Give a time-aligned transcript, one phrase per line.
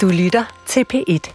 [0.00, 1.32] Du lytter til P1.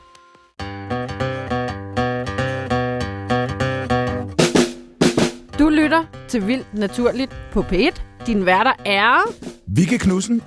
[5.59, 8.01] Du lytter til Vildt Naturligt på P1.
[8.27, 9.33] Din værter er...
[9.67, 10.41] Vikke Knudsen.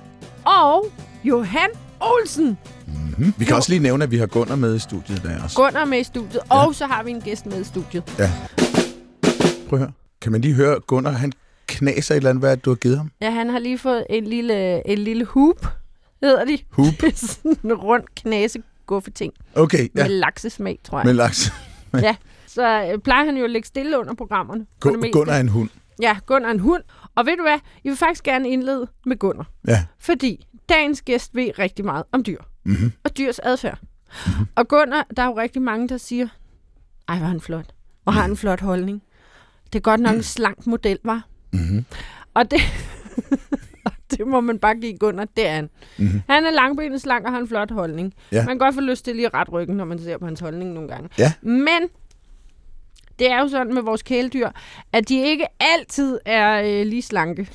[0.45, 0.85] Og
[1.23, 2.57] Johan Olsen.
[2.87, 3.33] Mm-hmm.
[3.37, 5.55] Vi kan også lige nævne, at vi har Gunnar med i studiet der også.
[5.55, 6.65] Gunnar med i studiet, ja.
[6.65, 8.03] og så har vi en gæst med i studiet.
[8.19, 8.31] Ja.
[9.69, 9.91] Prøv at høre.
[10.21, 11.31] Kan man lige høre, Gunnar, han
[11.67, 13.11] knaser et eller andet, hvad du har givet ham?
[13.21, 15.67] Ja, han har lige fået en lille, en lille hoop,
[16.29, 16.57] hedder de.
[16.69, 16.93] Hoop?
[17.15, 18.59] Sådan en rund knase
[19.15, 19.33] ting.
[19.55, 20.03] Okay, ja.
[20.03, 21.05] Med laksesmag, tror jeg.
[21.05, 21.51] Med laks.
[21.93, 22.15] ja,
[22.47, 24.65] så øh, plejer han jo at lægge stille under programmerne.
[24.85, 25.69] Gu- Gunnar er en hund.
[26.01, 26.83] Ja, Gunnar er en hund.
[27.15, 27.59] Og ved du hvad?
[27.83, 29.49] Jeg vil faktisk gerne indlede med Gunnar.
[29.67, 29.85] Ja.
[29.99, 32.41] Fordi dagens gæst ved rigtig meget om dyr.
[32.63, 32.91] Mm-hmm.
[33.03, 33.77] Og dyrs adfærd.
[33.81, 34.47] Mm-hmm.
[34.55, 36.27] Og Gunnar, der er jo rigtig mange, der siger,
[37.07, 37.65] ej, hvor er han flot.
[38.05, 39.03] Og har en flot holdning.
[39.73, 41.27] Det er godt nok en slank model, var.
[41.53, 41.85] Mm-hmm.
[42.33, 42.59] Og det,
[44.17, 45.69] det må man bare give Gunnar, det er han.
[45.97, 46.21] Mm-hmm.
[46.29, 48.13] Han er langbenet slank og har en flot holdning.
[48.31, 48.37] Ja.
[48.37, 50.39] Man kan godt få lyst til lige at ret ryggen, når man ser på hans
[50.39, 51.09] holdning nogle gange.
[51.17, 51.33] Ja.
[51.41, 51.81] Men
[53.19, 54.49] det er jo sådan med vores kæledyr,
[54.93, 57.49] at de ikke altid er øh, lige slanke.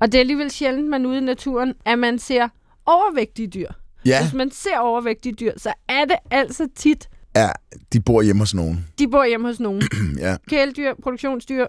[0.00, 2.48] Og det er alligevel sjældent, man ude i naturen, at man ser
[2.86, 3.68] overvægtige dyr.
[4.04, 4.22] Ja.
[4.22, 7.48] Hvis man ser overvægtige dyr, så er det altså tit, Ja,
[7.92, 8.86] de bor hjemme hos nogen.
[8.98, 9.82] de bor hjemme hos nogen.
[10.18, 10.36] ja.
[10.48, 11.66] Kæledyr, produktionsdyr,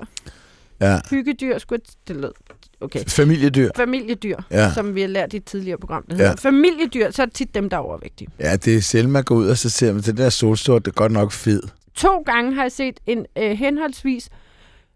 [0.82, 1.00] ja.
[1.10, 2.32] hyggedyr, skulle det lød.
[2.82, 3.04] Okay.
[3.08, 3.70] Familiedyr.
[3.76, 4.74] Familiedyr, Ja.
[4.74, 6.04] som vi har lært i et tidligere program.
[6.10, 6.24] Det Ja.
[6.24, 6.36] hedder.
[6.36, 8.28] Familiedyr, så er det tit dem, der er overvægtige.
[8.40, 10.96] Ja, det er man går ud og så ser man, det der solstort, det er
[10.96, 11.64] godt nok fed.
[11.96, 14.30] To gange har jeg set en øh, henholdsvis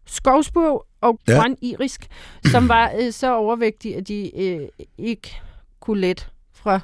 [0.06, 1.34] skovspurv og Ja.
[1.34, 2.08] grøn irisk,
[2.52, 5.36] som var øh, så overvægtige, at de øh, ikke
[5.80, 6.80] kunne let fra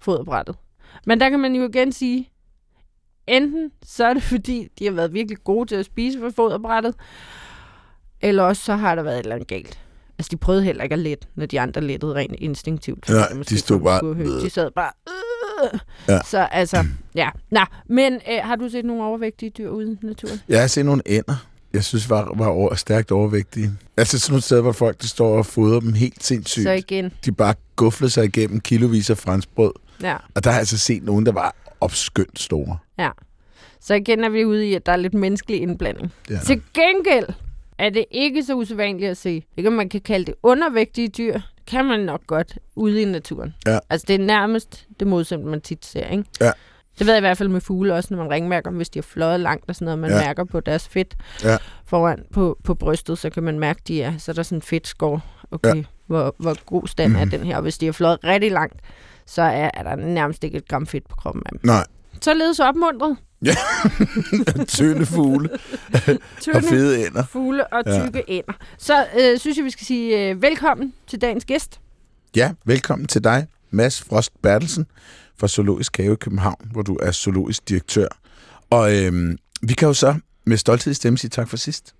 [0.00, 0.56] foderbrættet.
[1.06, 2.30] Men der kan man jo igen sige,
[3.26, 6.94] enten så er det fordi, de har været virkelig gode til at spise fra foderbrættet,
[8.20, 9.78] eller også så har der været et eller andet galt.
[10.18, 13.08] Altså, de prøvede heller ikke at lette, når de andre lettede rent instinktivt.
[13.08, 14.40] Ja, måske de stod bare.
[14.44, 14.90] De sad bare...
[15.72, 15.78] Øh.
[16.08, 16.18] Ja.
[16.24, 17.28] Så altså, ja.
[17.50, 20.40] Nå, men øh, har du set nogle overvægtige dyr ude i naturen?
[20.48, 23.70] Jeg har set nogle ænder, jeg synes var, var over, stærkt overvægtige.
[23.96, 26.62] Altså sådan nogle steder, hvor folk der står og fodrer dem helt sindssygt.
[26.62, 29.72] Så igen, De bare guflede sig igennem kilovis af franskbrød.
[30.02, 30.16] ja.
[30.34, 32.78] Og der har jeg altså set nogen, der var opskyndt store.
[32.98, 33.10] Ja.
[33.80, 36.12] Så igen er vi ude i, at der er lidt menneskelig indblanding.
[36.46, 37.26] Til gengæld
[37.78, 39.44] er det ikke så usædvanligt at se.
[39.56, 41.32] Ikke om man kan kalde det undervægtige dyr.
[41.32, 43.54] Det kan man nok godt ude i naturen.
[43.66, 43.78] Ja.
[43.90, 46.24] Altså det er nærmest det modsatte, man tit ser, ikke?
[46.40, 46.50] Ja.
[46.98, 48.98] Det ved jeg i hvert fald med fugle også, når man ringmærker dem, hvis de
[48.98, 49.98] har fløjet langt og sådan noget.
[49.98, 50.18] Man Ja.
[50.26, 51.56] mærker på deres fedt Ja.
[51.84, 54.62] foran på, på brystet, så kan man mærke, de er, så er der sådan en
[54.62, 55.20] fedtskår.
[55.50, 55.82] Okay, Ja.
[56.06, 57.26] hvor, hvor god stand mm-hmm.
[57.32, 57.56] er den her.
[57.56, 58.80] Og hvis de har fløjet rigtig langt,
[59.26, 61.60] så er, er der nærmest ikke et gram fedt på kroppen af dem.
[61.64, 61.84] Nej,
[62.22, 63.16] Således opmuntret.
[64.68, 65.50] tynde fugle
[66.54, 67.24] og fede ænder.
[67.26, 68.04] fugle og Ja.
[68.04, 68.32] tykke ja.
[68.34, 68.52] ænder.
[68.78, 71.80] Så øh, synes jeg, vi skal sige øh, velkommen til dagens gæst.
[72.36, 74.86] Ja, velkommen til dig, Mads Frost Bertelsen
[75.36, 78.08] fra Zoologisk Have i København, hvor du er zoologisk direktør.
[78.70, 81.94] Og øhm, vi kan jo så med stolthed i stemme sige tak for sidst.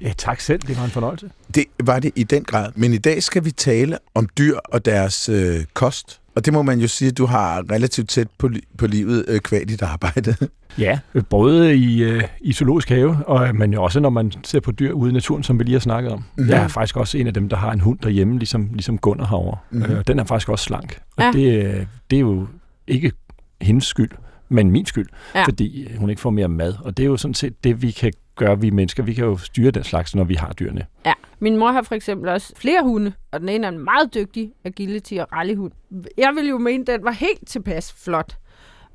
[0.00, 0.60] Ja, tak selv.
[0.62, 1.30] Det var en fornøjelse.
[1.54, 2.72] Det var det i den grad.
[2.74, 6.20] Men i dag skal vi tale om dyr og deres øh, kost.
[6.36, 9.24] Og det må man jo sige, at du har relativt tæt på, li- på livet
[9.28, 10.34] øh, kvad dit arbejde.
[10.78, 14.60] Ja, øh, både i, øh, i zoologisk have, og, men jo også når man ser
[14.60, 16.18] på dyr ude i naturen, som vi lige har snakket om.
[16.18, 16.44] Mhm.
[16.46, 16.50] Mm.
[16.50, 19.26] Jeg er faktisk også en af dem, der har en hund derhjemme, ligesom, ligesom Gunnar
[19.26, 19.58] herovre.
[19.70, 19.86] Mhm.
[19.86, 19.92] Mm.
[19.96, 20.98] Øh, den er faktisk også slank.
[21.16, 21.30] Og Ja.
[21.32, 22.46] det, øh, det er jo
[22.88, 23.12] ikke
[23.60, 24.10] hendes skyld,
[24.52, 25.44] men min skyld, Ja.
[25.44, 26.74] fordi hun ikke får mere mad.
[26.84, 29.02] Og det er jo sådan set det, vi kan gøre, vi mennesker.
[29.02, 30.86] Vi kan jo styre den slags, når vi har dyrene.
[31.06, 34.14] Ja, min mor har for eksempel også flere hunde, og den ene er en meget
[34.14, 35.72] dygtig agility og rallyhund.
[36.18, 38.36] Jeg ville jo mene, at den var helt tilpas flot.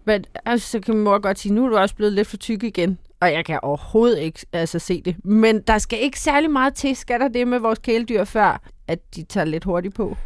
[0.05, 2.37] Men altså, så kan min mor godt sige, nu er du også blevet lidt for
[2.37, 2.97] tyk igen.
[3.21, 5.25] Og jeg kan overhovedet ikke altså, se det.
[5.25, 9.15] Men der skal ikke særlig meget til, skal der det med vores kæledyr, før at
[9.15, 10.17] de tager lidt hurtigt på.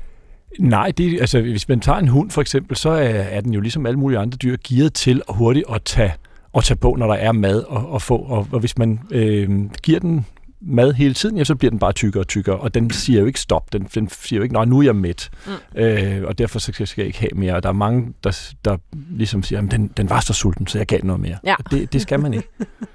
[0.60, 3.60] Nej, det, altså, hvis man tager en hund for eksempel, så er, er den jo
[3.60, 6.14] ligesom alle mulige andre dyr gearet til at hurtigt at tage,
[6.58, 8.18] at tage på, når der er mad og, og få.
[8.18, 9.50] Og, og hvis man øh,
[9.84, 10.26] giver den
[10.62, 13.26] mad hele tiden, ja, så bliver den bare tykkere og tykkere, og den siger jo
[13.26, 13.74] ikke stop.
[13.74, 15.82] Den, den siger jo ikke, nej, nu er jeg mæt, mm.
[15.82, 17.56] øh, og derfor så skal jeg ikke have mere.
[17.56, 18.78] Og der er mange, der, der
[19.10, 21.38] ligesom siger, at den, den var så sulten, så jeg gav noget mere.
[21.44, 21.56] Ja.
[21.56, 22.48] Og Det, det skal man ikke.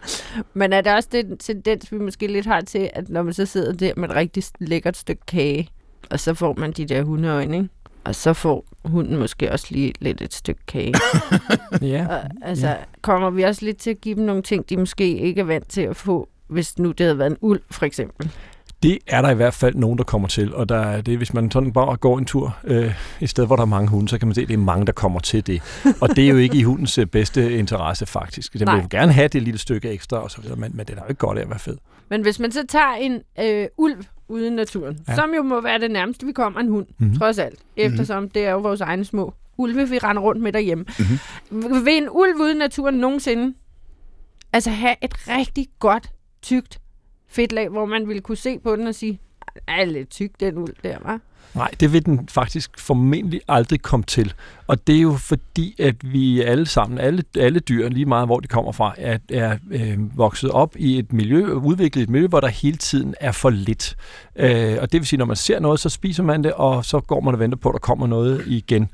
[0.54, 3.46] Men er der også den tendens, vi måske lidt har til, at når man så
[3.46, 5.68] sidder der med et rigtig lækkert stykke kage,
[6.10, 7.68] og så får man de der hundeøjne, ikke?
[8.04, 10.94] Og så får hunden måske også lige lidt et stykke kage.
[11.82, 12.06] ja.
[12.08, 12.74] Og, altså, ja.
[13.02, 15.68] kommer vi også lidt til at give dem nogle ting, de måske ikke er vant
[15.68, 18.30] til at få, hvis nu det havde været en uld, for eksempel?
[18.82, 21.34] Det er der i hvert fald nogen, der kommer til, og der er det, hvis
[21.34, 24.18] man sådan bare går en tur øh, et sted, hvor der er mange hunde, så
[24.18, 25.62] kan man se, at det er mange, der kommer til det.
[26.02, 28.52] Og det er jo ikke i hundens øh, bedste interesse, faktisk.
[28.52, 28.80] Den vil Nej.
[28.80, 31.08] jo gerne have det lille stykke ekstra, og så videre, men, men det er jo
[31.08, 31.76] ikke godt af at være fed.
[32.08, 35.14] Men hvis man så tager en øh, ulv ude i naturen, Ja.
[35.14, 36.94] som jo må være det nærmeste, vi kommer en hund, Mhm.
[36.98, 37.18] mm-hmm.
[37.18, 38.30] trods alt, eftersom mm-hmm.
[38.30, 40.84] det er jo vores egne små ulve, vi render rundt med derhjemme.
[41.50, 41.84] Mm-hmm.
[41.84, 43.54] Vil en ulv ude i naturen nogensinde
[44.52, 46.08] altså have et rigtig godt,
[46.42, 46.78] tykt
[47.28, 49.20] fedtlag, hvor man ville kunne se på den og sige,
[49.68, 51.20] er lidt tyk den ulv der, var.
[51.54, 54.34] Nej, det vil den faktisk formentlig aldrig komme til.
[54.66, 58.40] Og det er jo fordi, at vi alle sammen, alle, alle dyr, lige meget hvor
[58.40, 62.40] de kommer fra, er, er øh, vokset op i et miljø, udviklet et miljø, hvor
[62.40, 63.96] der hele tiden er for lidt.
[64.36, 67.00] Øh, og det vil sige, når man ser noget, så spiser man det, og så
[67.00, 68.88] går man og venter på, at der kommer noget igen.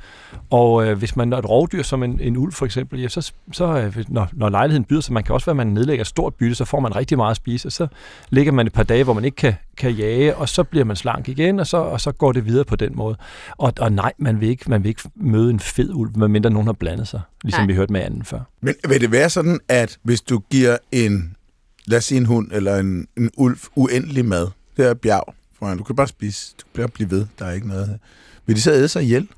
[0.51, 3.33] Og øh, hvis man er et rovdyr, som en, en ulv for eksempel, ja, så,
[3.53, 6.35] så øh, når, når lejligheden byder sig, man kan også være, at man nedlægger stort
[6.35, 7.87] bytte, så får man rigtig meget at spise, og så
[8.31, 10.97] ligger man et par dage, hvor man ikke kan, kan jage, og så bliver man
[10.97, 13.17] slank igen, og så, og så går det videre på den måde.
[13.57, 16.67] Og, og nej, man vil, ikke, man vil ikke møde en fed ulv, medmindre nogen
[16.67, 17.67] har blandet sig, ligesom Nej.
[17.67, 18.41] vi hørte med anden før.
[18.61, 21.37] Men vil det være sådan, at hvis du giver en,
[21.87, 25.79] lad os sige en hund eller en, en ulv uendelig mad, det er bjerg, foran,
[25.79, 27.99] du kan bare spise, du kan bare blive ved, der er ikke noget.
[28.47, 29.29] Vil de så æde sig ihjel?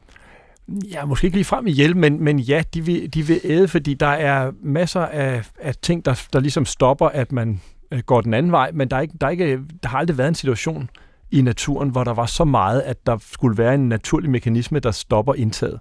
[0.68, 3.94] Ja, måske ikke lige frem ihjel, men, men ja, de vil, de vil æde, fordi
[3.94, 7.60] der er masser af, af ting, der, der ligesom stopper, at man
[7.90, 10.18] øh, går den anden vej, men der, er ikke, der, er ikke, der har aldrig
[10.18, 10.90] været en situation
[11.34, 14.90] i naturen, hvor der var så meget, at der skulle være en naturlig mekanisme, der
[14.90, 15.80] stopper indtaget.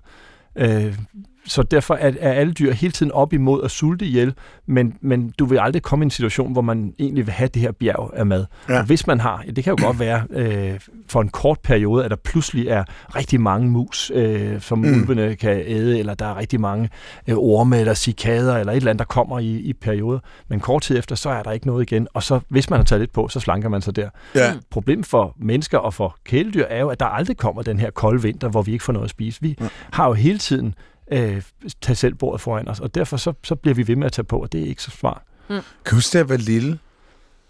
[0.55, 0.97] Øh,
[1.45, 4.34] så derfor er, er alle dyr hele tiden op imod at sulte ihjel,
[4.66, 7.62] men, men du vil aldrig komme i en situation, hvor man egentlig vil have det
[7.62, 8.45] her bjerg af mad.
[8.69, 8.74] Ja.
[8.74, 8.80] Ja.
[8.80, 12.12] Og hvis man har, det kan jo godt være øh, for en kort periode, at
[12.12, 12.84] der pludselig er
[13.16, 14.86] rigtig mange mus, øh, som Mm.
[14.86, 15.01] mm.
[15.01, 16.90] ulvene kan æde, eller der er rigtig mange
[17.28, 20.19] øh, orme eller cikader, eller et eller andet, der kommer i, i perioder.
[20.48, 22.07] Men kort tid efter, så er der ikke noget igen.
[22.13, 24.10] Og så, hvis man har taget lidt på, så slanker man sig der.
[24.36, 24.54] Ja.
[24.72, 28.22] Problemet for mennesker og for kæledyr er jo, at der aldrig kommer den her kolde
[28.22, 29.42] vinter, hvor vi ikke får noget at spise.
[29.42, 29.68] Vi Ja.
[29.92, 30.75] har jo hele tiden
[31.13, 31.42] øh,
[31.81, 34.25] tage selv bordet foran os, og derfor så, så bliver vi ved med at tage
[34.25, 35.21] på, og det er ikke så smart.
[35.48, 36.80] Kan du huske, da jeg var lille,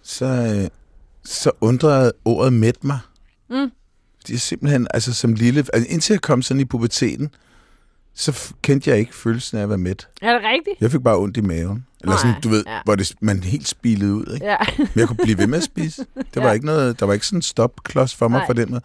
[0.02, 0.70] så, øh,
[1.24, 3.00] så undrede ordet mæt mig.
[3.50, 3.72] Mm.
[4.28, 7.30] Det er simpelthen, altså som lille, altså indtil jeg kom sådan i puberteten,
[8.14, 10.08] så kendte jeg ikke følelsen af at være mæt.
[10.22, 10.82] Er det rigtigt?
[10.82, 11.86] Jeg fik bare ondt i maven.
[12.04, 12.80] Eller sådan, du ved, ja.
[12.86, 14.34] hvor det, man helt spilede ud.
[14.34, 14.46] Ikke?
[14.46, 14.58] Ja.
[14.78, 16.06] Men jeg kunne blive ved med at spise.
[16.34, 16.54] Der var Ja.
[16.54, 18.46] ikke noget, der var ikke sådan en stopklods for mig Nej.
[18.46, 18.82] for den måde.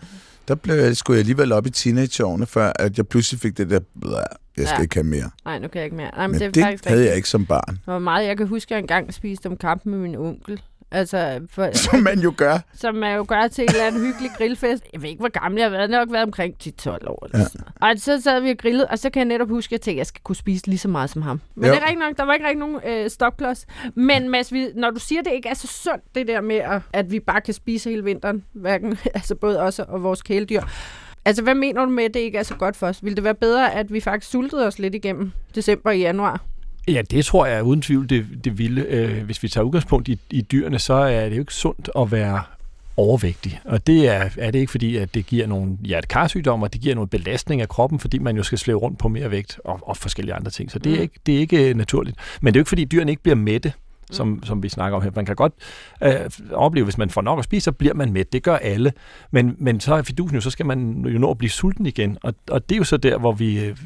[0.49, 3.70] Der blev jeg, skulle jeg alligevel op i teenageårene, før at jeg pludselig fik det
[3.70, 4.12] der, "Blæh,
[4.56, 4.82] jeg skal Ja.
[4.82, 5.31] ikke have mere.
[5.44, 6.11] Nej, nu kan jeg ikke mere.
[6.17, 7.06] Nej, men, Men det det havde rigtigt.
[7.06, 7.79] jeg ikke som barn.
[7.85, 10.61] Hvor meget jeg kan huske, at jeg engang spiste om kamp med min onkel.
[10.90, 12.58] Altså, for, Som man jo gør.
[12.75, 14.85] som man jo gør til en eller anden hyggelig grillfest.
[14.93, 15.90] Jeg ved ikke, hvor gammel jeg har været.
[15.90, 17.25] Jeg har nok været omkring 10-12 år.
[17.25, 17.44] Eller Ja.
[17.44, 17.67] sådan.
[17.81, 19.96] Og så sad vi og grillede, og så kan jeg netop huske, at jeg tænkte,
[19.96, 21.40] at jeg skal kunne spise lige så meget som ham.
[21.55, 21.70] Men Jo.
[21.73, 23.67] det er rigtig nok, der var ikke rigtig nogen øh, stopklods.
[23.94, 26.81] Men Mads, vi, når du siger, det ikke er så sundt, det der med, at,
[26.93, 30.62] at vi bare kan spise hele vinteren, hverken, altså både os og vores kæledyr.
[31.25, 33.05] Altså, hvad mener du med, at det ikke er så godt for os?
[33.05, 36.40] Vil det være bedre, at vi faktisk sultede os lidt igennem december og januar?
[36.88, 38.82] Ja, det tror jeg uden tvivl, det, det ville.
[38.88, 42.12] Øh, hvis vi tager udgangspunkt i, i dyrene, så er det jo ikke sundt at
[42.12, 42.43] være
[42.96, 43.61] overvægtig.
[43.64, 46.94] Og det er, er det ikke fordi, at det giver nogle hjertekarsygdomme, og det giver
[46.94, 49.96] noget belastning af kroppen, fordi man jo skal slæve rundt på mere vægt og, og
[49.96, 50.70] forskellige andre ting.
[50.70, 51.02] Så det er, Mm.
[51.02, 52.17] ikke, det er ikke øh, naturligt.
[52.40, 53.73] Men det er jo ikke fordi, dyrene ikke bliver mætte,
[54.11, 55.11] som, som vi snakker om her.
[55.17, 55.52] Man kan godt
[56.02, 56.12] øh,
[56.52, 58.32] opleve, hvis man får nok at spise, så bliver man mæt.
[58.32, 58.93] Det gør alle.
[59.31, 62.19] Men, men så er fidusen jo, så skal man jo nå at blive sulten igen.
[62.23, 63.76] Og, og det er jo så der, hvor vi øh,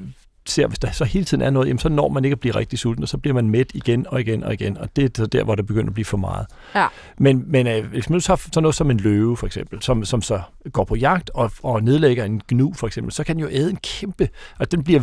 [0.47, 2.55] ser, hvis der så hele tiden er noget, jamen, så når man ikke at blive
[2.55, 4.79] rigtig sulten, og så bliver man mæt igen og igen og igen.
[4.79, 6.47] Og det er så der, hvor det begynder at blive for meget.
[6.75, 6.87] Ja.
[7.19, 10.23] Men, men øh, hvis man tager sådan noget som en løve, for eksempel, som, som
[10.23, 10.41] så
[10.73, 13.71] går på jagt og, og nedlægger en gnu, for eksempel, så kan den jo æde
[13.71, 14.29] en kæmpe,
[14.59, 15.01] og den bliver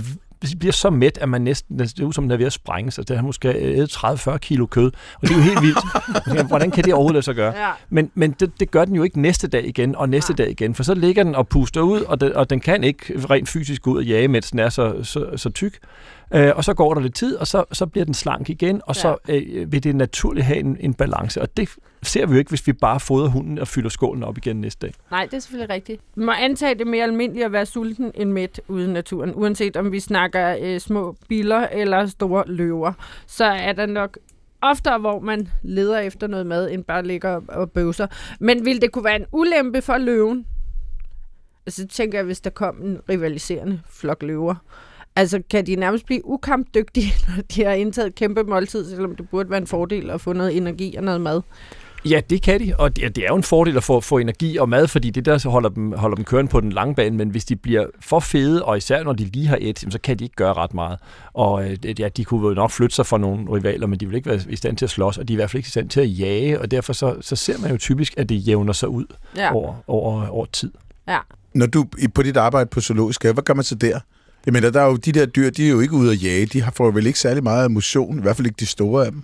[0.59, 2.91] bliver så mæt, at man næsten, det er ud som, den er ved at sprænge
[2.91, 3.07] sig.
[3.07, 6.47] Det har måske ædet 30-40 kilo kød, og det er jo helt vildt.
[6.47, 7.53] Hvordan kan det overhovedet lade sig gøre?
[7.67, 7.71] Ja.
[7.89, 10.37] Men, men det, det gør den jo ikke næste dag igen, og næste Nej.
[10.37, 13.13] dag igen, for så ligger den og puster ud, og den, og den kan ikke
[13.29, 15.79] rent fysisk gå ud og jage, mens den er så, så, så tyk.
[16.33, 18.95] Øh, og så går der lidt tid, og så, så bliver den slank igen, og
[18.95, 21.41] så øh, vil det naturligt have en, en balance.
[21.41, 21.69] Og det
[22.03, 24.87] ser vi jo ikke, hvis vi bare fodrer hunden og fylder skålen op igen næste
[24.87, 24.93] dag.
[25.11, 26.01] Nej, det er selvfølgelig rigtigt.
[26.15, 29.31] Man må antage, det er mere almindeligt at være sulten end mæt ude i naturen.
[29.35, 32.93] Uanset om vi snakker øh, små biller eller store løver,
[33.27, 34.17] så er der nok
[34.61, 38.07] oftere, hvor man leder efter noget mad, end bare ligger og- bøvser.
[38.39, 40.45] Men vil det kunne være en ulempe for løven?
[41.65, 44.55] Altså, så tænker jeg, hvis der kom en rivaliserende flok løver.
[45.15, 49.29] Altså, kan de nærmest blive ukampdygtige, når de har indtaget et kæmpe måltid, selvom det
[49.29, 51.41] burde være en fordel at få noget energi og noget mad?
[52.05, 54.57] Ja, det kan de, og det, det er jo en fordel at få, få energi
[54.57, 57.17] og mad, fordi det der så holder dem, holder dem kørende på den lange bane,
[57.17, 60.19] men hvis de bliver for fede, og især når de lige har et, så kan
[60.19, 60.97] de ikke gøre ret meget.
[61.33, 64.15] Og øh, ja, de kunne jo nok flytte sig fra nogle rivaler, men de vil
[64.15, 65.69] ikke være i stand til at slås, og de er i hvert fald ikke i
[65.69, 68.73] stand til at jage, og derfor så, så ser man jo typisk, at det jævner
[68.73, 69.53] sig ud Ja.
[69.55, 70.71] over, over, over tid.
[71.07, 71.17] Ja.
[71.53, 73.99] Når du på dit arbejde på zoologisk have, hvad gør man så der?
[74.47, 76.45] Jamen, der er jo de der dyr, de er jo ikke ude at jage.
[76.45, 79.23] De får vel ikke særlig meget motion, i hvert fald ikke de store af dem.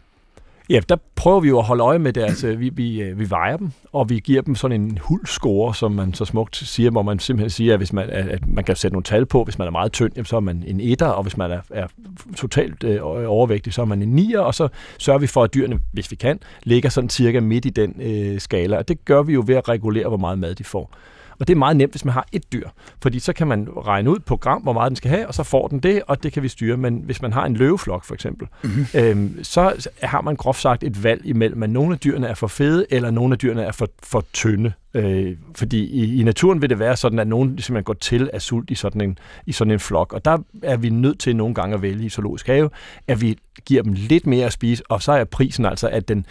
[0.70, 2.22] Ja, der prøver vi jo at holde øje med det.
[2.22, 5.92] Altså, vi, vi, øh, vi vejer dem, og vi giver dem sådan en huldscore, som
[5.92, 8.76] man så smukt siger, hvor man simpelthen siger, at, hvis man, at at man kan
[8.76, 9.44] sætte nogle tal på.
[9.44, 11.62] Hvis man er meget tynd, jamen, så er man en etter, og hvis man er,
[11.70, 11.88] er
[12.36, 14.68] totalt øh, overvægtig, så er man en nier, og så
[14.98, 18.40] sørger vi for, at dyrene, hvis vi kan, ligger sådan cirka midt i den øh,
[18.40, 18.78] skala.
[18.78, 20.92] Og det gør vi jo ved at regulere, hvor meget mad de får.
[21.40, 22.70] Og det er meget nemt, hvis man har et dyr,
[23.02, 25.44] fordi så kan man regne ud på gram, hvor meget den skal have, og så
[25.44, 26.78] får den det, og det kan vi styre.
[26.78, 28.86] Men hvis man har en løveflok for eksempel, mm-hmm.
[28.94, 32.48] øhm, så har man groft sagt et valg imellem, at nogle af dyrene er for
[32.48, 34.72] fede, eller nogle af dyrene er for, for tynde.
[34.94, 38.42] Øh, fordi i, i naturen vil det være sådan, at nogen simpelthen går til af
[38.42, 40.14] sult i sådan, en, i sådan en flok.
[40.14, 42.70] Og der er vi nødt til nogle gange at vælge i zoologisk have,
[43.08, 46.26] at vi giver dem lidt mere at spise, og så er prisen altså, at den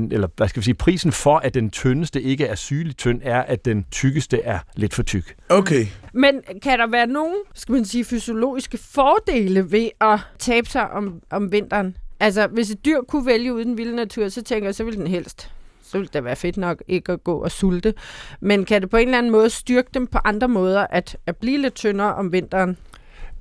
[0.00, 3.20] den, eller hvad skal vi sige, prisen for, at den tyndeste ikke er sygeligt tynd,
[3.24, 5.34] er, at den tykkeste er lidt for tyk.
[5.48, 5.86] Okay.
[6.12, 11.20] Men kan der være nogen, skal man sige, fysiologiske fordele ved at tabe sig om,
[11.30, 11.96] om vinteren?
[12.20, 14.98] Altså, hvis et dyr kunne vælge uden den vilde natur, så tænker jeg, så ville
[14.98, 15.50] den helst.
[15.82, 17.94] Så ville det være fedt nok ikke at gå og sulte.
[18.40, 21.36] Men kan det på en eller anden måde styrke dem på andre måder, at, at
[21.36, 22.76] blive lidt tyndere om vinteren?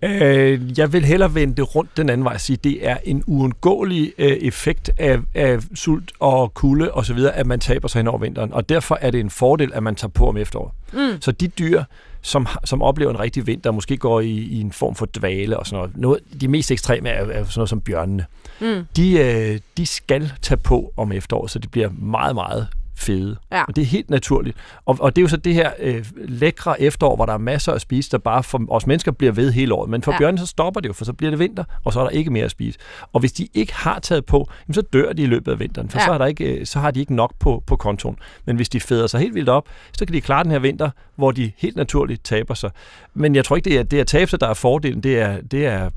[0.03, 3.23] Øh, jeg vil hellere vende det rundt den anden vej og sige, det er en
[3.27, 8.17] uundgåelig øh, effekt af, af sult og kulde osv., at man taber sig hen over
[8.17, 8.53] vinteren.
[8.53, 10.71] Og derfor er det en fordel, at man tager på om efteråret.
[10.93, 11.21] Mm.
[11.21, 11.83] Så de dyr,
[12.21, 15.65] som, som oplever en rigtig vinter, måske går i, i en form for dvale og
[15.65, 15.97] sådan noget.
[15.97, 18.25] noget de mest ekstreme er, er sådan noget som bjørnene.
[18.61, 18.85] Mm.
[18.95, 22.67] De, øh, de skal tage på om efteråret, så de bliver meget, meget
[23.03, 23.35] fede.
[23.51, 23.63] Ja.
[23.63, 24.57] Og det er helt naturligt.
[24.85, 27.71] Og, og det er jo så det her øh, lækre efterår, hvor der er masser
[27.73, 29.89] at spise, der bare for os mennesker bliver ved hele året.
[29.89, 30.17] Men for Ja.
[30.17, 32.31] bjørnene så stopper det jo, for så bliver det vinter, og så er der ikke
[32.31, 32.79] mere at spise.
[33.13, 35.89] Og hvis de ikke har taget på, jamen, så dør de i løbet af vinteren,
[35.89, 36.05] for Ja.
[36.05, 38.17] så, er der ikke, øh, så har de ikke nok på, på kontoen.
[38.45, 39.67] Men hvis de fæder sig helt vildt op,
[39.97, 42.71] så kan de klare den her vinter, hvor de helt naturligt taber sig.
[43.13, 45.01] Men jeg tror ikke, det er det at tabe sig, der er fordelen.
[45.03, 45.89] Det er, det er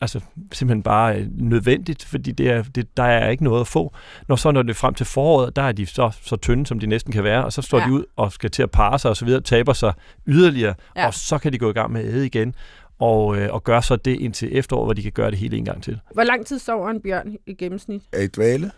[0.00, 0.20] altså
[0.52, 3.94] simpelthen bare øh, nødvendigt, fordi det er, det, der er ikke noget at få.
[4.28, 6.78] Når så når det er frem til foråret, der er de så, så tynde, som
[6.78, 7.84] de næsten kan være, og så står Ja.
[7.84, 7.88] ja.
[7.88, 9.92] de ud og skal til at parre sig og så videre, taber sig
[10.26, 11.00] yderligere, Ja.
[11.00, 11.06] ja.
[11.06, 12.54] og så kan de gå i gang med at æde igen,
[12.98, 15.64] og, øh, og gøre så det indtil efteråret, hvor de kan gøre det hele en
[15.64, 16.00] gang til.
[16.14, 18.02] Hvor lang tid sover en bjørn i gennemsnit?
[18.12, 18.70] Er I dvale?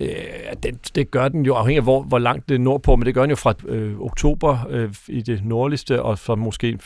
[0.00, 0.08] Øh,
[0.62, 3.14] det, det gør den jo afhængig af, hvor, hvor langt det er nordpå, men det
[3.14, 6.78] gør den jo fra øh, oktober øh, i det nordligste, og så måske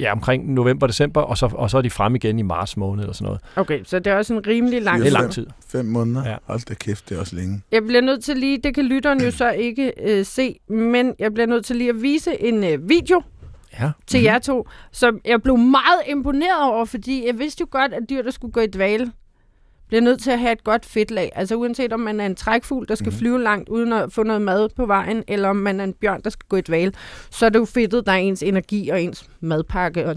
[0.00, 3.12] ja, omkring november-december, og så, og så er de frem igen i marts måned eller
[3.14, 3.40] sådan noget.
[3.56, 5.46] Okay, så det er også en rimelig lang Det er lang tid.
[5.68, 6.28] Fem måneder?
[6.28, 6.36] Ja.
[6.44, 7.62] Hold da kæft, det er også længe.
[7.72, 11.34] Jeg bliver nødt til lige, det kan lytteren jo så ikke øh, se, men jeg
[11.34, 13.22] bliver nødt til lige at vise en øh, video
[13.72, 13.76] Ja.
[13.78, 13.92] til Mhm.
[14.12, 14.24] mm-hmm.
[14.24, 18.22] jer to, som jeg blev meget imponeret over, fordi jeg vidste jo godt, at dyr,
[18.22, 19.12] der skulle gå i dvale,
[19.90, 21.32] bliver nødt til at have et godt fedtlag.
[21.34, 23.18] Altså uanset om man er en trækfugl, der skal mm-hmm.
[23.18, 26.20] flyve langt uden at få noget mad på vejen, eller om man er en bjørn,
[26.24, 26.92] der skal gå i dvale,
[27.30, 30.16] så er det jo fedtet, der er ens energi og ens madpakke, og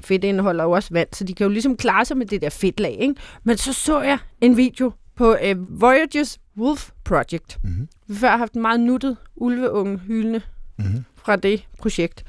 [0.00, 2.50] fedt indeholder jo også vand, så de kan jo ligesom klare sig med det der
[2.50, 2.96] fedtlag.
[3.00, 3.14] Ikke?
[3.44, 7.58] Men så så jeg en video på uh, Voyagers Wolf Project.
[7.64, 7.88] Mhm.
[8.06, 10.40] Vi har før haft en meget nuttet ulveunge hyldende
[10.78, 11.04] Mhm.
[11.16, 12.24] fra det projekt.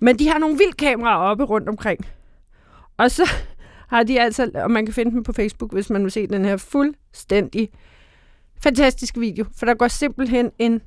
[0.00, 2.06] Men de har nogle vildkameraer oppe rundt omkring.
[2.96, 3.30] Og så
[3.88, 6.44] har de altså, og man kan finde dem på Facebook, hvis man vil se den
[6.44, 7.68] her fuldstændig
[8.62, 9.44] fantastiske video.
[9.58, 10.80] For der går simpelthen en,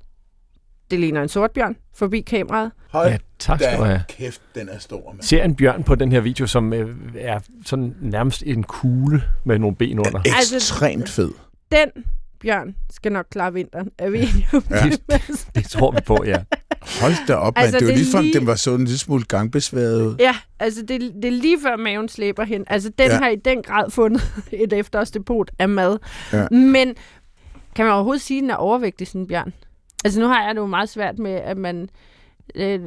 [0.92, 2.72] det ligner en sortbjørn, forbi kameraet.
[2.92, 4.02] Hold ja, tak skal du have.
[4.10, 5.22] kæft, den er stor, mand.
[5.22, 9.60] ser en bjørn på den her video, som øh, er sådan nærmest en kugle med
[9.60, 10.22] nogle ben under.
[10.36, 11.32] Altså- Ekstremt fed.
[11.72, 11.90] Den
[12.40, 14.90] bjørn skal nok klare vinteren, er vi enige om Ja.
[14.90, 15.48] det?
[15.56, 16.44] Det tror vi på, ja.
[17.02, 17.66] Hold da op, mand.
[17.66, 20.02] Altså, det var det er lige før, lige- den var sådan en lille smule gangbesværet
[20.08, 20.16] ud.
[20.20, 22.64] Ja, altså det, det er lige før maven slæber hen.
[22.68, 23.14] Altså den Ja.
[23.14, 23.20] ja.
[23.20, 25.98] har i den grad fundet et efterårsdepot af mad.
[26.34, 26.48] Ja.
[26.50, 26.96] Men
[27.76, 29.54] kan man overhovedet sige, at den er overvægtig, sådan en bjørn?
[30.06, 31.90] Altså nu har jeg det jo meget svært med, at man
[32.56, 32.80] øh,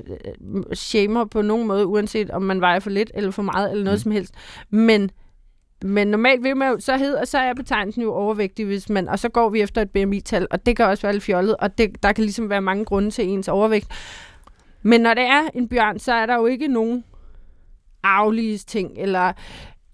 [0.74, 3.98] shamer på nogen måde, uanset om man vejer for lidt eller for meget eller noget
[3.98, 4.02] Mm.
[4.02, 4.34] som helst.
[4.70, 5.10] Men,
[5.84, 9.18] men normalt vil man jo, så, hedder, så er betegnelsen jo overvægtig, hvis man, og
[9.18, 12.02] så går vi efter et BMI-tal, og det kan også være lidt fjollet, og det,
[12.02, 13.88] der kan ligesom være mange grunde til ens overvægt.
[14.82, 17.04] Men når det er en bjørn, så er der jo ikke nogen
[18.02, 19.32] aflige ting, eller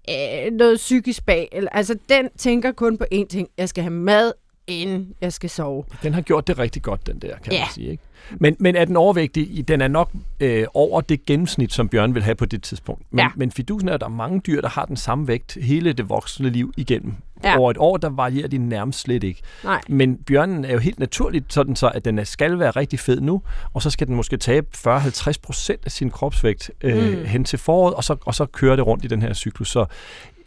[0.09, 1.49] øh, noget psykisk bag.
[1.51, 3.49] Eller, altså, den tænker kun på én ting.
[3.57, 4.31] Jeg skal have mad,
[4.67, 5.83] inden jeg skal sove.
[6.03, 7.59] Den har gjort det rigtig godt, den der, kan Ja.
[7.59, 7.91] man sige.
[7.91, 8.03] Ikke?
[8.39, 9.67] Men, men er den overvægtig?
[9.67, 13.01] Den er nok øh, over det gennemsnit, som bjørn vil have på det tidspunkt.
[13.11, 13.27] Men, Ja.
[13.35, 16.09] men fidusen er, at der er mange dyr, der har den samme vægt hele det
[16.09, 17.13] voksne liv igennem.
[17.43, 17.57] Ja.
[17.57, 19.41] Over et år, der varierer de nærmest slet ikke.
[19.63, 19.81] Nej.
[19.87, 23.41] Men bjørnen er jo helt naturligt sådan så, at den skal være rigtig fed nu,
[23.73, 27.25] og så skal den måske tabe 40-50 procent af sin kropsvægt øh, mm.
[27.25, 29.69] hen til foråret, og så, og så kører det rundt i den her cyklus.
[29.71, 29.85] Så,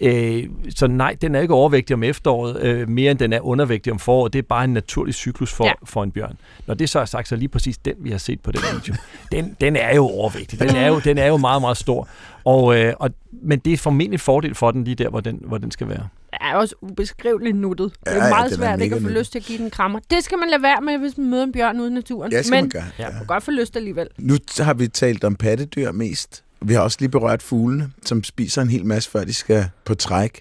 [0.01, 0.45] øh,
[0.77, 3.99] så nej, den er ikke overvægtig om efteråret, øh, mere end den er undervægtig om
[3.99, 4.33] foråret.
[4.33, 5.69] Det er bare en naturlig cyklus for, Ja.
[5.69, 5.75] ja.
[5.85, 6.37] for en bjørn.
[6.67, 8.95] Når det så er sagt, så lige præcis den, vi har set på den video,
[9.33, 10.61] den, den er jo overvægtig.
[10.61, 12.09] Den er jo, den er jo meget, meget stor.
[12.45, 13.11] Og, øh, og,
[13.43, 15.89] men det er formentlig en fordel for den lige der, hvor den, hvor den skal
[15.89, 16.09] være.
[16.33, 17.93] er også ubeskriveligt nuttet.
[18.05, 19.59] Det er Ja, ja, meget den er svært ikke at få lyst til at give
[19.59, 19.99] den en krammer.
[20.11, 22.33] Det skal man lade være med, hvis man møder en bjørn ude i naturen.
[22.33, 22.83] Ja, skal Men man gøre.
[22.99, 23.03] Ja.
[23.05, 23.09] Ja.
[23.09, 24.09] man kan godt få lyst alligevel.
[24.19, 26.45] Nu har vi talt om pattedyr mest.
[26.63, 29.95] Vi har også lige berørt fuglene, som spiser en hel masse, før de skal på
[29.95, 30.41] træk.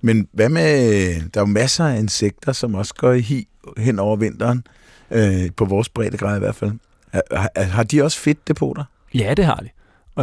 [0.00, 3.48] Men hvad med, der er jo masser af insekter, som også går i hi
[3.78, 4.64] hen over vinteren,
[5.10, 6.72] øh, på vores breddegrad i hvert fald.
[7.32, 8.84] Har, har- de også fedtdepoter?
[9.14, 9.68] Ja, det har de.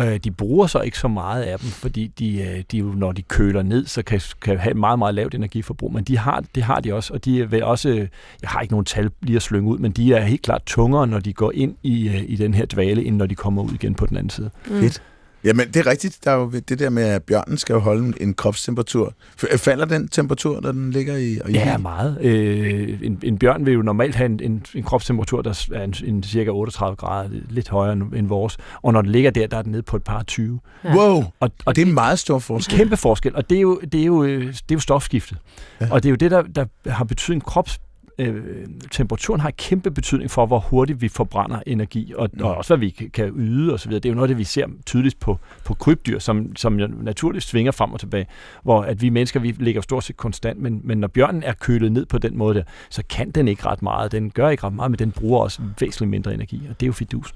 [0.07, 3.11] Øh, De bruger så ikke så meget af dem, fordi de, øh, de jo, når
[3.11, 5.93] de køler ned, så kan, kan have et meget, meget lavt energiforbrug.
[5.93, 8.07] Men de har, det har de også, og de er også, øh,
[8.41, 11.07] jeg har ikke nogen tal lige at slynge ud, men de er helt klart tungere,
[11.07, 13.71] når de går ind i, øh, i den her dvale, end når de kommer ud
[13.73, 14.49] igen på den anden side.
[14.69, 14.79] Mm.
[14.79, 15.01] Fedt.
[15.43, 16.17] Jamen, det er rigtigt.
[16.23, 19.13] Der er jo det der med, at bjørnen skal jo holde en kropstemperatur.
[19.57, 22.17] Falder den temperatur, når den ligger i, i Ja, meget.
[22.21, 25.93] Øh, en, en bjørn vil jo normalt have en, en, en kropstemperatur, der er en,
[26.05, 28.57] en cirka 38 grader, lidt højere end, end vores.
[28.81, 30.59] Og når den ligger der, der er den nede på et par 20.
[30.83, 30.95] Ja.
[30.95, 32.77] Wow, Og, og det er en meget stor forskel.
[32.77, 35.37] Kæmpe forskel, og det er jo, det er jo, øh, det er jo stofskiftet.
[35.81, 35.85] Ja.
[35.85, 35.93] Ja.
[35.93, 37.43] Og det er jo det, der, der har betydning.
[37.43, 37.79] Krops,
[38.19, 42.43] øh, temperaturen har kæmpe betydning for, hvor hurtigt vi forbrænder energi, og, Mm.
[42.43, 43.91] og også hvad vi kan- yde osv.
[43.91, 47.71] Det er jo noget det, vi ser tydeligst på, på krybdyr, som, som naturligt svinger
[47.71, 48.25] frem og tilbage,
[48.63, 51.91] hvor at vi mennesker, vi ligger stort set konstant, men, men når bjørnen er kølet
[51.91, 54.11] ned på den måde der, så kan den ikke ret meget.
[54.11, 56.87] Den gør ikke ret meget, men den bruger også væsentligt mindre energi, og det er
[56.87, 57.33] jo fidus.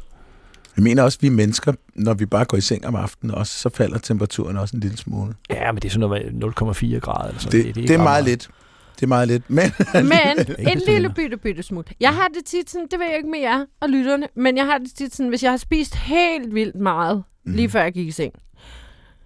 [0.77, 3.59] Jeg mener også, at vi mennesker, når vi bare går i seng om aftenen, også,
[3.59, 5.33] så falder temperaturen også en lille smule.
[5.49, 6.43] Ja, men det er sådan noget med
[6.95, 7.27] 0,4 grader.
[7.27, 7.59] Eller sådan.
[7.59, 8.49] Det, det, det er ret meget lidt.
[8.99, 9.49] Det er meget lidt.
[9.49, 11.91] Men Men en lille bitte, bitte smut.
[11.99, 14.65] Jeg har det tit sådan, det ved jeg ikke med jer og lytterne, men jeg
[14.65, 17.55] har det tit sådan, hvis jeg har spist helt vildt meget, Mhm.
[17.55, 18.33] lige før jeg gik i seng,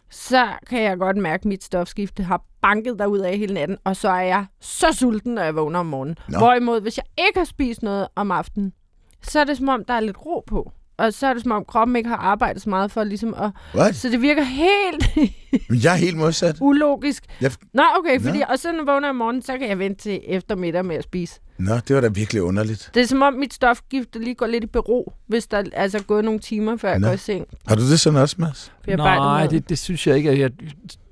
[0.09, 3.95] så kan jeg godt mærke, at mit stofskifte har banket derud af hele natten, og
[3.95, 6.15] så er jeg så sulten, når jeg vågner om morgenen.
[6.29, 6.37] Nå.
[6.37, 8.73] Hvorimod, hvis jeg ikke har spist noget om aftenen,
[9.21, 10.71] så er det som om, der er lidt ro på.
[11.05, 13.51] Og så er det som om, kroppen ikke har arbejdet så meget for ligesom at...
[13.75, 13.95] What?
[13.95, 15.09] Så det virker helt
[15.69, 16.57] Men jeg er helt modsat.
[16.61, 17.23] ulogisk.
[17.41, 18.23] Jeg- Nå, okay, Nå.
[18.23, 20.95] fordi, og så når jeg vågner om morgenen, så kan jeg vente til eftermiddag med
[20.95, 21.39] at spise.
[21.57, 22.91] Nå, det var da virkelig underligt.
[22.93, 26.01] Det er som om mit stofgift lige går lidt i bero, hvis der altså er
[26.01, 27.07] gået nogle timer, før jeg Nå.
[27.07, 27.45] går i seng.
[27.67, 28.71] Har du det sådan også, Mads?
[28.87, 30.39] Nej, det, det synes jeg ikke.
[30.39, 30.51] Jeg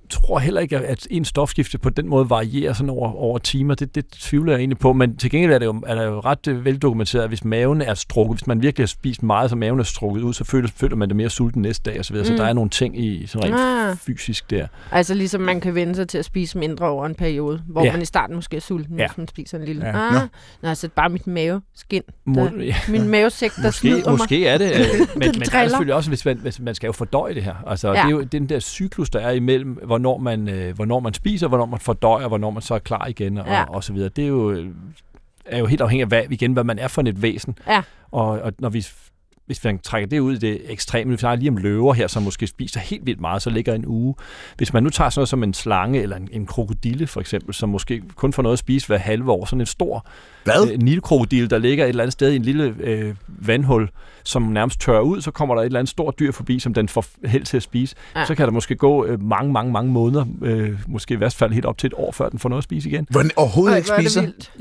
[0.10, 3.76] tror heller ikke, at en stofskifte på den måde varierer sådan over, over timer.
[3.76, 4.94] Det, det tvivler jeg egentlig på.
[4.94, 7.82] Men til gengæld er det jo, er det jo ret øh, veldokumenteret, at hvis maven
[7.82, 10.70] er strukket, hvis man virkelig har spist meget, så maven er strukket ud, så føler,
[10.76, 12.04] føler man det mere sulten næste dag osv.
[12.04, 12.30] Så, videre.
[12.32, 12.38] Mm.
[12.38, 13.98] så der er nogle ting i sådan rent Ah.
[13.98, 14.68] fysisk der.
[14.92, 17.92] Altså ligesom man kan vende sig til at spise mindre over en periode, hvor Ja.
[17.92, 19.08] man i starten måske er sulten, Ja.
[19.08, 19.86] hvis man spiser en lille.
[19.88, 20.08] Ja.
[20.22, 20.28] Ah,
[20.64, 22.76] nå, så det er bare mit maveskin, Må, Der- ja.
[22.90, 24.18] min mavesæk, der Måske, snyder mig.
[24.20, 26.88] måske er det, øh, men, men der er selvfølgelig også, hvis man, hvis man skal
[26.88, 27.56] jo fordøje det her.
[27.68, 27.94] Altså, Ja.
[27.94, 31.48] Det er jo den der cyklus, der er imellem, hvornår man, øh, hvornår man spiser,
[31.48, 33.64] hvornår man fordøjer, hvornår man så er klar igen, og, Ja.
[33.64, 34.10] og så videre.
[34.10, 34.70] Det er jo, øh,
[35.46, 37.58] er jo helt afhængigt af, hvad, igen, hvad man er for et væsen.
[37.68, 37.82] Ja.
[38.12, 38.86] Og, og når vi
[39.50, 42.24] hvis man trækker det ud i det ekstreme, vi snakker lige om løver her, som
[42.24, 44.16] måske spiser helt vildt meget, så ligger en uge.
[44.58, 47.54] Hvis man nu tager sådan noget som en slange eller en, en krokodille for eksempel,
[47.54, 50.06] som måske kun får noget at spise hver halve år, sådan en stor
[50.44, 50.72] Hvad?
[50.72, 53.90] øh, nilkrokodil, der ligger et eller andet sted i en lille øh, vandhul,
[54.24, 56.90] som nærmest tørrer ud, så kommer der et eller andet stort dyr forbi, som den
[56.90, 57.96] får held til at spise.
[58.16, 58.20] Ja.
[58.20, 58.26] Ja.
[58.26, 61.54] Så kan der måske gå øh, mange, mange, mange måneder, øh, måske i hvert fald
[61.54, 63.08] helt op til et år, før den får noget at spise igen.
[63.10, 64.22] Hvor den overhovedet Ej, ikke er spiser?
[64.22, 64.52] vildt.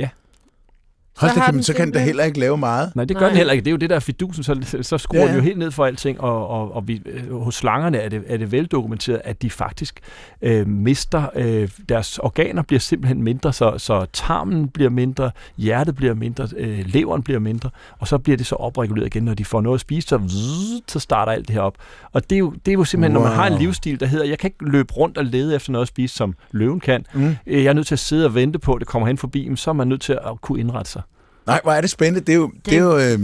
[1.19, 2.97] Hold Så da, kan, man- så kan den da heller ikke lave meget.
[2.97, 3.29] Nej, det gør Nej.
[3.29, 3.65] den heller ikke.
[3.65, 5.71] Det er jo det der er fidusen, så, så skruer Ja, den jo helt ned
[5.71, 9.43] for alting, og, og, og vi, øh, hos slangerne er det, er det veldokumenteret, at
[9.43, 10.01] de faktisk
[10.43, 16.15] øh, mister, øh, deres organer bliver simpelthen mindre, så, så tarmen bliver mindre, hjertet bliver
[16.15, 19.61] mindre, øh, leveren bliver mindre, og så bliver det så opreguleret igen, når de får
[19.61, 21.75] noget at spise, så, zzz, så starter alt det her op.
[22.13, 23.23] Og det er jo, det er jo simpelthen, wow.
[23.25, 25.73] når man har en livsstil, der hedder, jeg kan ikke løbe rundt og lede efter
[25.73, 27.05] noget at spise, som løven kan.
[27.15, 27.37] Mm.
[27.47, 29.49] Øh, Jeg er nødt til at sidde og vente på, at det kommer hen forbi,
[29.49, 31.03] men så er man nødt til at kunne indrette sig.
[31.49, 32.21] Nej, hvor er det spændende.
[32.27, 33.19] Det er jo, det er jo, øh,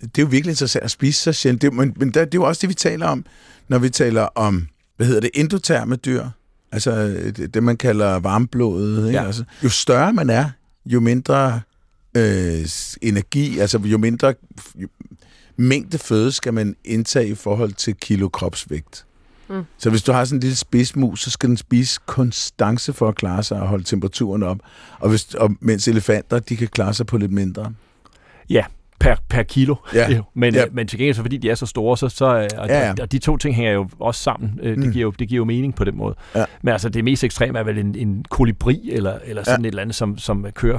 [0.00, 1.62] det er jo virkelig interessant at spise så sjældent.
[1.62, 3.24] Det, er- men men der, det er jo også det, vi taler om,
[3.68, 6.24] når vi taler om, hvad hedder det, endoterme dyr.
[6.72, 9.06] Altså det, det man kalder varmblodet.
[9.06, 9.18] Ikke?
[9.20, 9.26] Ja.
[9.26, 10.50] Altså, jo større man er,
[10.86, 11.60] jo mindre
[12.16, 12.66] øh,
[13.02, 14.34] energi, altså jo mindre
[14.74, 14.88] jo,
[15.56, 19.04] mængde føde skal man indtage i forhold til kilo kropsvægt.
[19.48, 19.62] Mm.
[19.78, 23.14] Så hvis du har sådan en lille spidsmus, så skal den spise konstance for at
[23.14, 24.58] klare sig og holde temperaturen op.
[24.98, 27.72] Og, hvis, og mens elefanter, de kan klare sig på lidt mindre.
[28.50, 28.62] Per
[29.00, 29.74] per, per kilo.
[29.94, 30.20] Ja.
[30.34, 30.60] Men, Ja.
[30.60, 30.66] ja.
[30.72, 32.94] men til gengæld, så fordi de er så store, så, så øh, og, Ja, ja.
[33.02, 34.60] og de to ting hænger jo også sammen.
[34.62, 34.92] Øh, Det, Mm.
[34.92, 36.14] giver jo, det giver jo mening på den måde.
[36.34, 36.44] Ja.
[36.62, 39.68] Men altså, det mest ekstreme er vel en, en kolibri, eller, eller sådan ja.
[39.68, 40.78] et eller andet, som, som kører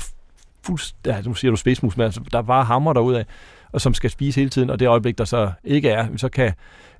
[0.63, 3.23] fuldstændig, ja, nu siger du spidsmus, men altså, der er bare hammer derudad,
[3.71, 6.51] og som skal spise hele tiden, og det øjeblik, der så ikke er, så kan,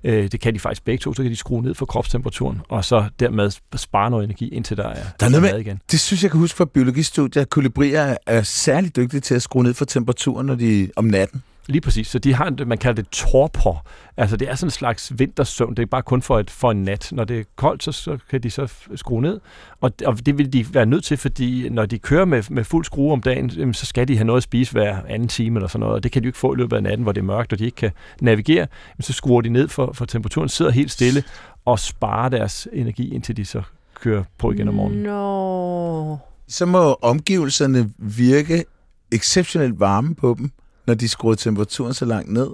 [0.04, 2.86] øh, det kan de faktisk begge to, så kan de skrue ned for kropstemperaturen, og
[2.86, 5.80] så dermed spare noget energi, indtil der er, Der er noget med- mad igen.
[5.92, 9.64] Det synes jeg kan huske fra biologistudiet, at kolibrier er særlig dygtige til at skrue
[9.64, 11.44] ned for temperaturen når de, om natten.
[11.68, 12.08] Lige præcis.
[12.08, 13.86] Så de har, en- man kalder det torpor.
[14.18, 15.76] Altså det er sådan en slags vintersøvn.
[15.76, 17.10] Det er bare kun for, et, for en nat.
[17.12, 19.40] Når det er koldt, så, så kan de så skrue ned.
[19.82, 22.86] Og, og det vil de være nødt til, fordi når de kører med, med fuld
[22.86, 25.68] skrue om dagen, jamen, så skal de have noget at spise hver anden time eller
[25.68, 25.96] sådan noget.
[25.96, 27.54] Og det kan de jo ikke få i løbet af natten, hvor det er mørkt,
[27.54, 28.68] og de ikke kan navigere.
[28.94, 31.24] Jamen, så skruer de ned for, for temperaturen, sidder helt stille
[31.66, 33.62] og sparer deres energi, indtil de så
[34.02, 35.04] kører på igen om morgenen.
[35.04, 36.18] Nå.
[36.48, 38.66] Så må omgivelserne virke
[39.12, 40.52] exceptionelt varme på dem,
[40.88, 42.48] når de skruer temperaturen så langt ned.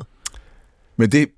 [0.97, 1.29] Men det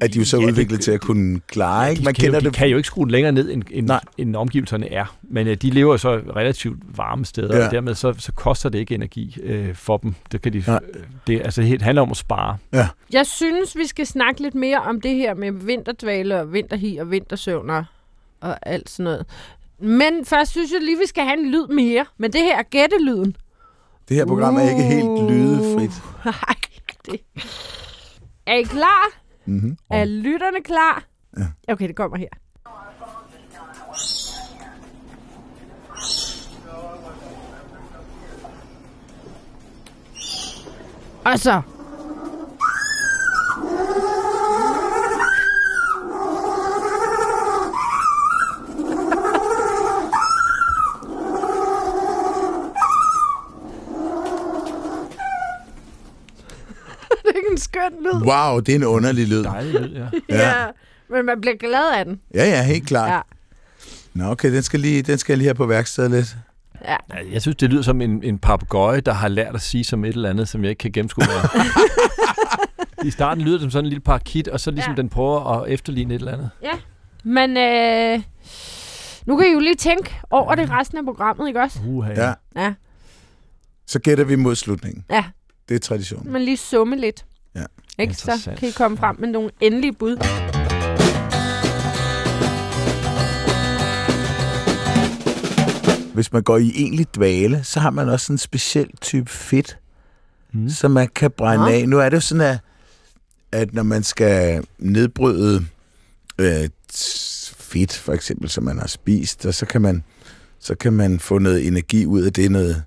[0.00, 2.00] er de jo så Ja, det- udviklet til at kunne klare, ikke?
[2.00, 2.54] De, Man kan jo, kender de det.
[2.54, 4.00] kan jo ikke skrue længere ned, end, end, Nej.
[4.18, 5.16] end omgivelserne er.
[5.22, 7.60] Men øh, de lever jo så relativt varme steder, Ja.
[7.60, 7.66] ja.
[7.66, 10.14] og dermed så, så koster det ikke energi øh, for dem.
[10.32, 10.80] Det, kan de, Nej.
[11.26, 12.56] det, altså, det handler om at spare.
[13.12, 17.10] Jeg synes, vi skal snakke lidt mere om det her med vinterdvale og vinterhi og
[17.10, 17.84] vintersøvn og,
[18.40, 19.26] og alt sådan noget.
[19.80, 22.04] Men først synes jeg lige, vi skal have en lyd mere.
[22.18, 23.36] Men det her er gættelyden.
[24.08, 25.28] Det her program er ikke helt Uh.
[25.28, 26.02] lydefrit.
[26.24, 26.54] Nej,
[27.06, 27.20] det...
[28.46, 29.06] Er I klar?
[29.46, 29.76] Mm-hmm.
[29.90, 31.04] Er lytterne klar?
[31.38, 31.72] Ja.
[31.72, 32.28] Okay, det kommer her.
[41.24, 41.62] Og så...
[57.58, 58.26] en skøn lyd.
[58.26, 59.42] Wow, det er en underlig lyd.
[59.44, 60.06] Dejlig lyd, ja.
[60.36, 60.48] Ja.
[60.60, 60.66] ja.
[61.10, 62.20] Men man bliver glad af den.
[62.34, 63.10] Ja, ja, helt klart.
[63.10, 63.20] Ja.
[64.14, 66.36] Nå, okay, den skal, lige, den skal jeg lige have på værkstedet lidt.
[66.84, 66.96] Ja.
[67.14, 70.04] Ja, Jeg synes, det lyder som en, en papegøje, der har lært at sige som
[70.04, 71.24] et eller andet, som jeg ikke kan gennemskue.
[73.04, 74.96] I starten lyder det som sådan en lille parakit, og så ligesom Ja.
[74.96, 75.02] ja.
[75.02, 76.50] den prøver at efterligne et eller andet.
[77.24, 78.22] Men øh,
[79.26, 81.78] nu kan I jo lige tænke over det resten af programmet, ikke også?
[81.86, 82.32] Uha, Ja.
[82.56, 82.74] Ja.
[83.86, 85.04] Så gætter vi mod slutningen.
[85.10, 85.24] Ja,
[85.68, 86.32] Det er tradition.
[86.32, 87.24] men lige summe lidt.
[87.54, 87.64] Ja.
[87.98, 88.14] Ikke?
[88.14, 90.16] Så kan I komme frem med nogle endelige bud.
[96.14, 99.78] Hvis man går i egentlig dvale, så har man også en speciel type fedt,
[100.52, 100.68] Mm.
[100.68, 101.70] som man kan brænde Nå.
[101.70, 101.88] af.
[101.88, 102.58] Nu er det jo sådan, at,
[103.52, 105.66] at når man skal nedbryde
[106.38, 106.68] øh,
[107.56, 110.04] fedt, for eksempel, som man har spist, og så kan man,
[110.60, 112.82] så kan man få noget energi ud af det, noget,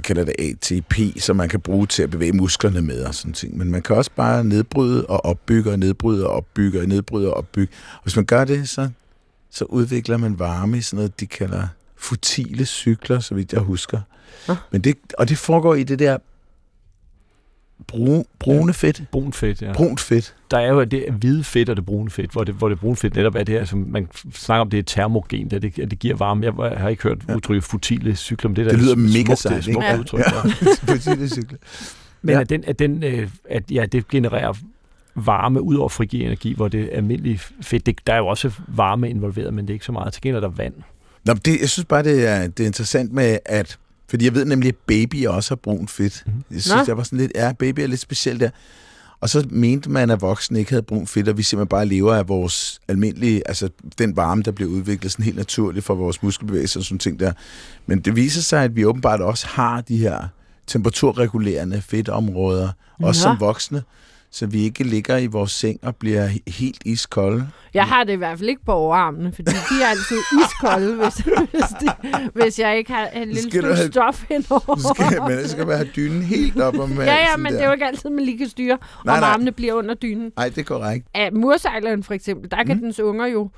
[0.00, 3.32] man kalder det ATP, som man kan bruge til at bevæge musklerne med og sådan
[3.32, 3.58] ting.
[3.58, 7.36] Men man kan også bare nedbryde og opbygge og nedbryde og opbygge og nedbryde og
[7.36, 7.72] opbygge.
[7.92, 8.88] Og hvis man gør det, så,
[9.50, 14.00] så udvikler man varme i sådan noget, de kalder futile cykler, så vidt jeg husker.
[14.48, 14.54] Nå.
[14.70, 16.18] Men det, og det foregår i det der
[17.86, 19.02] brune, brune fedt.
[19.12, 19.72] Brun fedt, ja.
[19.72, 20.34] Brunt fedt.
[20.50, 22.96] Der er jo det hvide fedt og det brune fedt, hvor det, hvor det brune
[22.96, 25.98] fedt netop er det her, som man snakker om, det er termogen, det, det, det
[25.98, 26.62] giver varme.
[26.64, 27.34] Jeg har ikke hørt Ja.
[27.36, 30.00] udtrykket futile cykler, men det, der Det lyder er mega smukt, sejt, smukt ikke?
[30.00, 30.20] udtryk.
[30.20, 30.24] Ja.
[30.36, 30.94] Ja.
[30.96, 31.58] Futile cykler.
[32.22, 32.40] Men Ja.
[32.40, 34.54] at, den, at, den, øh, at ja, det genererer
[35.14, 39.10] varme ud over frigive energi, hvor det almindelige fedt, det, der er jo også varme
[39.10, 40.12] involveret, men det er ikke så meget.
[40.12, 40.74] Til gengæld er der vand.
[41.24, 43.78] Nå, det, jeg synes bare, det er, det er interessant med, at...
[44.10, 46.22] Fordi jeg ved nemlig, at baby også har brunt fedt.
[46.26, 46.44] Mhm.
[46.50, 46.84] Jeg synes, Nå.
[46.86, 47.32] jeg var sådan lidt...
[47.34, 48.50] Ja, baby er lidt speciel der.
[49.20, 52.14] Og så mente man, at voksne ikke havde brunt fedt, og vi simpelthen bare lever
[52.14, 53.48] af vores almindelige...
[53.48, 53.68] Altså,
[53.98, 57.32] den varme, der bliver udviklet sådan helt naturligt for vores muskelbevægelser og sådan ting der.
[57.86, 60.28] Men det viser sig, at vi åbenbart også har de her
[60.66, 62.68] temperaturregulerende fedtområder,
[63.02, 63.32] også Nå.
[63.32, 63.82] som voksne,
[64.32, 67.48] så vi ikke ligger i vores seng og bliver he- helt iskolde.
[67.74, 71.14] Jeg har det i hvert fald ikke på overarmene, fordi de er altid iskolde, hvis,
[71.50, 71.86] hvis, de,
[72.34, 74.94] hvis jeg ikke har en lille stykke have- stof henover.
[74.94, 77.50] Skal, men så skal have dynen helt op om Ja, ja, men der.
[77.52, 79.28] det er jo ikke altid, man lige kan styre, Nej, om nej.
[79.30, 80.32] armene bliver under dynen.
[80.36, 81.06] Nej, det er korrekt.
[81.14, 82.82] Af mursejleren for eksempel, der kan Mm.
[82.82, 83.50] dens unger jo...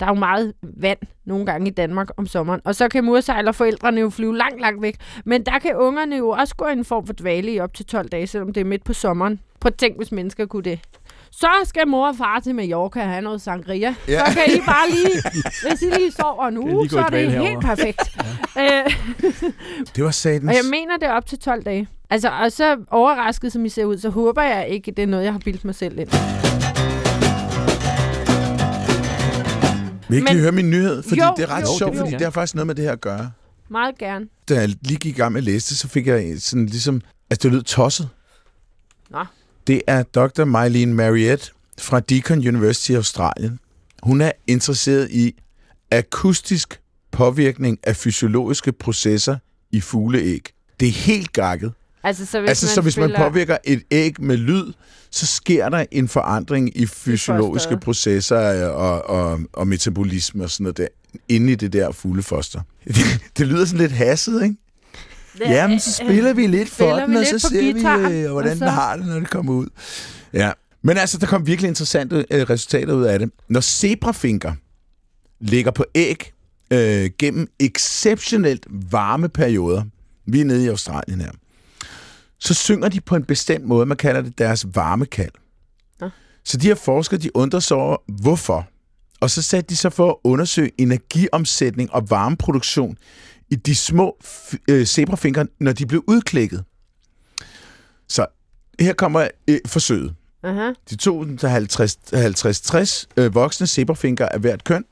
[0.00, 4.00] Der er jo meget vand nogle gange i Danmark om sommeren, og så kan mursejlerforældrene
[4.00, 4.96] jo flyve langt, langt væk.
[5.24, 7.86] Men der kan ungerne jo også gå i en form for dvale i op til
[7.86, 9.40] 12 dage, selvom det er midt på sommeren.
[9.62, 10.80] Prøv at tænk, hvis mennesker kunne det.
[11.30, 13.94] Så skal mor og far til Mallorca have noget sangria.
[14.08, 14.12] Ja.
[14.12, 14.26] Ja.
[14.32, 15.22] Så kan I bare lige,
[15.68, 18.00] hvis I lige sover nu, lige gå så er det helt perfekt.
[18.58, 18.94] Øh,
[19.96, 20.48] Det var satans.
[20.48, 21.88] og jeg mener, det er op til 12 dage.
[22.10, 25.24] Altså, og så overrasket, som I ser ud, så håber jeg ikke, det er noget,
[25.24, 26.08] jeg har bildt mig selv ind.
[30.08, 31.02] Vil I ikke Men- lige høre min nyhed?
[31.02, 32.84] Fordi Jo, det er ret jo, sjovt, vil fordi det har faktisk noget med det
[32.84, 33.30] her at gøre.
[33.68, 34.26] Meget gerne.
[34.48, 37.00] Da jeg lige gik i gang med at læse det, så fik jeg sådan ligesom...
[37.30, 38.08] Altså, det lød tosset.
[39.10, 39.18] Nå.
[39.66, 40.44] Det er Dr.
[40.44, 43.58] Mylene Mariette fra Deakin University i Australien.
[44.02, 45.34] Hun er interesseret i
[45.90, 49.36] akustisk påvirkning af fysiologiske processer
[49.70, 50.48] i fugleæg.
[50.80, 51.72] Det er helt gakket.
[52.02, 54.72] Altså, så hvis, Altså, man, så hvis man spiller, påvirker et æg med lyd,
[55.10, 60.64] så sker der en forandring i fysiologiske processer øh, og, og, og metabolisme og sådan
[60.64, 60.88] noget der,
[61.28, 62.60] inde i det der fuglefoster.
[63.38, 64.56] det lyder sådan lidt hasset, ikke?
[65.40, 68.58] Jamen, så spiller vi lidt for den, og så ser guitar, vi, øh, hvordan og
[68.58, 69.66] så- den har det, når det kommer ud.
[70.32, 70.52] Ja.
[70.82, 73.30] Men altså, der kom virkelig interessante øh, resultater ud af det.
[73.48, 74.52] Når zebrafinker
[75.40, 76.32] ligger på æg
[76.70, 79.82] øh, gennem exceptionelt varme perioder,
[80.26, 81.30] vi er nede i Australien her,
[82.38, 85.30] så synger de på en bestemt måde, man kalder det deres varmekald.
[86.00, 86.08] Nå.
[86.44, 88.68] Så de her forskere, de undrer sig over, hvorfor.
[89.20, 92.96] Og så satte de sig for at undersøge energiomsætning og varmeproduktion
[93.52, 94.18] i de små
[94.68, 96.64] øh, zebrafinker, når de blev udklækket.
[98.08, 98.26] Så
[98.80, 100.14] her kommer øh, forsøget.
[100.42, 100.72] Aha.
[100.90, 104.84] De tog den til 50-60 øh, voksne zebrafinker af hvert køn.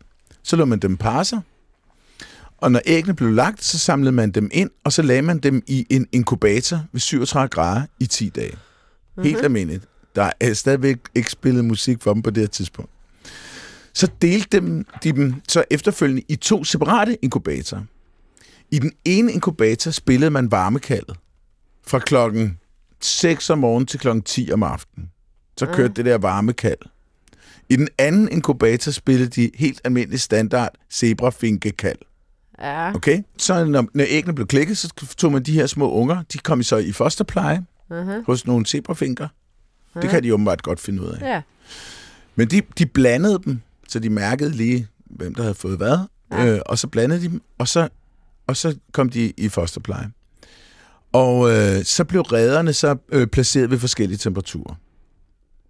[0.42, 1.40] Så lå man dem parre sig.
[2.58, 5.62] Og når æggene blev lagt, så samlede man dem ind, og så lagde man dem
[5.66, 8.56] i en inkubator ved 37 grader i 10 dage.
[9.22, 9.84] Helt almindeligt.
[10.14, 12.90] Der er stadigvæk ikke spillet musik for dem på det her tidspunkt.
[13.92, 17.82] Så delte dem, de dem så efterfølgende i to separate inkubatorer.
[18.70, 21.16] I den ene inkubator spillede man varmekaldet
[21.86, 22.58] fra klokken
[23.00, 25.10] 6 om morgenen til klokken 10 om aftenen.
[25.56, 26.78] Så kørte det der varmekald.
[27.68, 31.98] I den anden inkubator spillede de helt almindelig standard zebrafinkekald.
[32.60, 32.94] Ja.
[32.94, 33.22] Okay?
[33.36, 36.62] Så når, når æggene blev klikket, så tog man de her små unger, de kom
[36.62, 38.20] så i fosterpleje Aha.
[38.26, 39.28] hos nogle zebrafinker.
[39.94, 41.20] Det kan de åbenbart godt finde ud af.
[41.20, 41.42] Ja.
[42.36, 45.98] Men de, de blandede dem, så de mærkede lige, hvem der havde fået hvad.
[46.30, 46.46] Ja.
[46.46, 47.88] Øh, og så blandede de dem, og så,
[48.50, 50.10] og så kom de i fosterpleje.
[51.12, 54.74] Og øh, så blev redderne så øh, placeret ved forskellige temperaturer.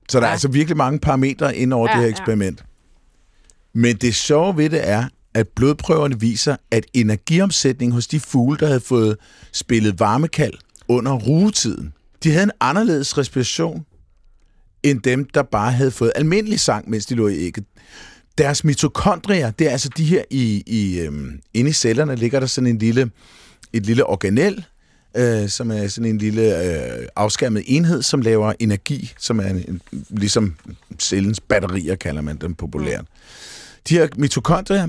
[0.08, 0.28] Så der Ja.
[0.28, 2.10] er altså virkelig mange parametre ind over Ja, det her ja.
[2.10, 2.64] eksperiment.
[3.74, 8.66] Men det sjove ved det er, at blodprøverne viser, at energiomsætning hos de fugle, der
[8.66, 9.16] havde fået
[9.52, 10.54] spillet varmekald
[10.88, 11.92] under rugetiden,
[12.24, 13.84] de havde en anderledes respiration
[14.82, 17.64] end dem, der bare havde fået almindelig sang, mens de lå i ægget.
[18.40, 22.46] Deres mitokondrier, det er altså de her i, i øhm, inde i cellerne, ligger der
[22.46, 23.10] sådan en lille,
[23.72, 24.64] et lille organel,
[25.16, 29.64] øh, som er sådan en lille øh, afskærmet enhed, som laver energi, som er en,
[29.68, 30.56] en, ligesom
[30.98, 33.04] cellens batterier, kalder man dem populært.
[33.88, 34.88] De her mitokondrier,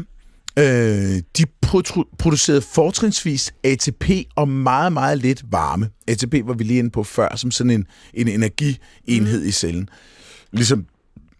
[0.58, 5.90] øh, de produ- producerede fortrinsvis ATP og meget, meget lidt varme.
[6.08, 9.48] ATP var vi lige inde på før, som sådan en, en energienhed mm.
[9.48, 9.90] i cellen.
[10.52, 10.86] Ligesom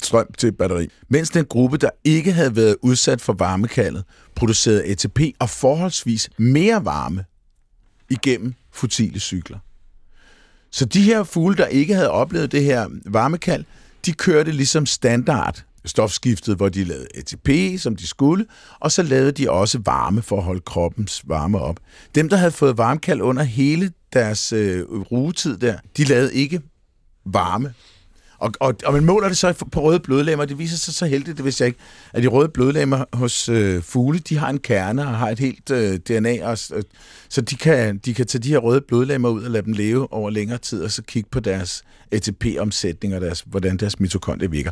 [0.06, 0.88] strøm til et batteri.
[1.10, 4.04] Mens den gruppe, der ikke havde været udsat for varmekaldet,
[4.36, 7.26] producerede ATP og forholdsvis mere varme
[8.10, 9.58] igennem futile cykler.
[10.72, 13.66] Så de her fugle, der ikke havde oplevet det her varmekald,
[14.06, 18.46] de kørte ligesom standard stofskiftet, hvor de lavede ATP, som de skulle,
[18.80, 21.80] og så lavede de også varme for at holde kroppens varme op.
[22.16, 26.62] Dem, der havde fået varmekald under hele deres øh, rugetid der, de lavede ikke
[27.26, 27.74] varme.
[28.42, 30.46] Og, og, og man måler det så på røde blodlemmer.
[30.46, 31.80] Det viser sig så heldigt, det vidste jeg ikke,
[32.14, 35.72] at de røde blodlemmer hos øh, fugle, de har en kerne og har et helt
[35.72, 36.84] øh, DNA, og, øh,
[37.30, 40.14] så de kan, de kan tage de her røde blodlemmer ud og lade dem leve
[40.14, 44.72] over længere tid, og så kigge på deres ATP-omsætning og deres, hvordan deres mitokondrier virker.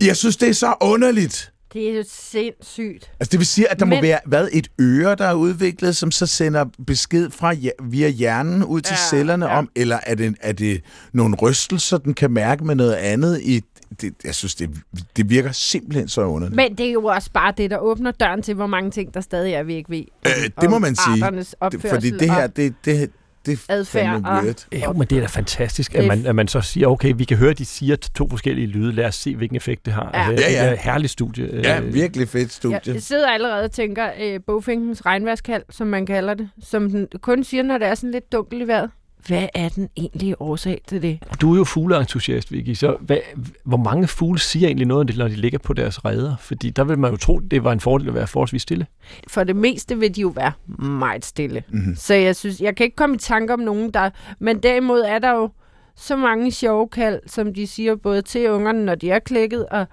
[0.00, 1.52] Jeg synes, det er så underligt.
[1.72, 3.10] Det er jo sindssygt.
[3.20, 3.96] Altså, det vil sige, at der Men...
[3.98, 8.64] må være hvad, et øre, der er udviklet, som så sender besked fra via hjernen
[8.64, 9.58] ud til Ja, cellerne ja.
[9.58, 10.80] om, eller er det, er det
[11.12, 13.40] nogle rystelser, den kan mærke med noget andet?
[13.42, 13.60] I,
[14.00, 14.70] det, jeg synes, det,
[15.16, 16.56] det virker simpelthen så underligt.
[16.56, 19.20] Men det er jo også bare det, der åbner døren til, hvor mange ting, der
[19.20, 20.04] stadig er, vi ikke ved.
[20.26, 21.44] Øh, det må man sige.
[21.90, 23.10] fordi det her, det, det,
[23.46, 24.66] det er adfærd og- weird.
[24.84, 27.36] Jo, men det er da fantastisk, at man, at man så siger, okay, vi kan
[27.36, 28.92] høre, at de siger to forskellige lyde.
[28.92, 30.10] Lad os se, hvilken effekt det har.
[30.14, 30.30] Ja.
[30.30, 30.60] Altså, Ja, ja.
[30.62, 31.60] Det er et herligt studie.
[31.62, 32.80] Ja, Øh, virkelig fedt studie.
[32.86, 37.44] Jeg sidder allerede og tænker, øh, bogfinkens regnværskald, som man kalder det, som den kun
[37.44, 38.90] siger, når det er sådan lidt dunkelt i vejret.
[39.26, 41.18] Hvad er den egentlige årsag til det?
[41.40, 43.18] Du er jo fugleentusiast, Vicky, så hvad,
[43.64, 46.36] hvor mange fugle siger egentlig noget om det, når de ligger på deres redder?
[46.36, 48.86] Fordi der vil man jo tro, det var en fordel at være forholdsvis stille.
[49.28, 51.62] For det meste vil de jo være meget stille.
[51.68, 51.96] Mhm.
[51.96, 54.10] Så jeg synes, jeg kan ikke komme i tanke om nogen, der...
[54.38, 55.50] Men derimod er der jo
[55.96, 59.86] så mange sjove kald, som de siger både til ungerne, når de er klækket, og,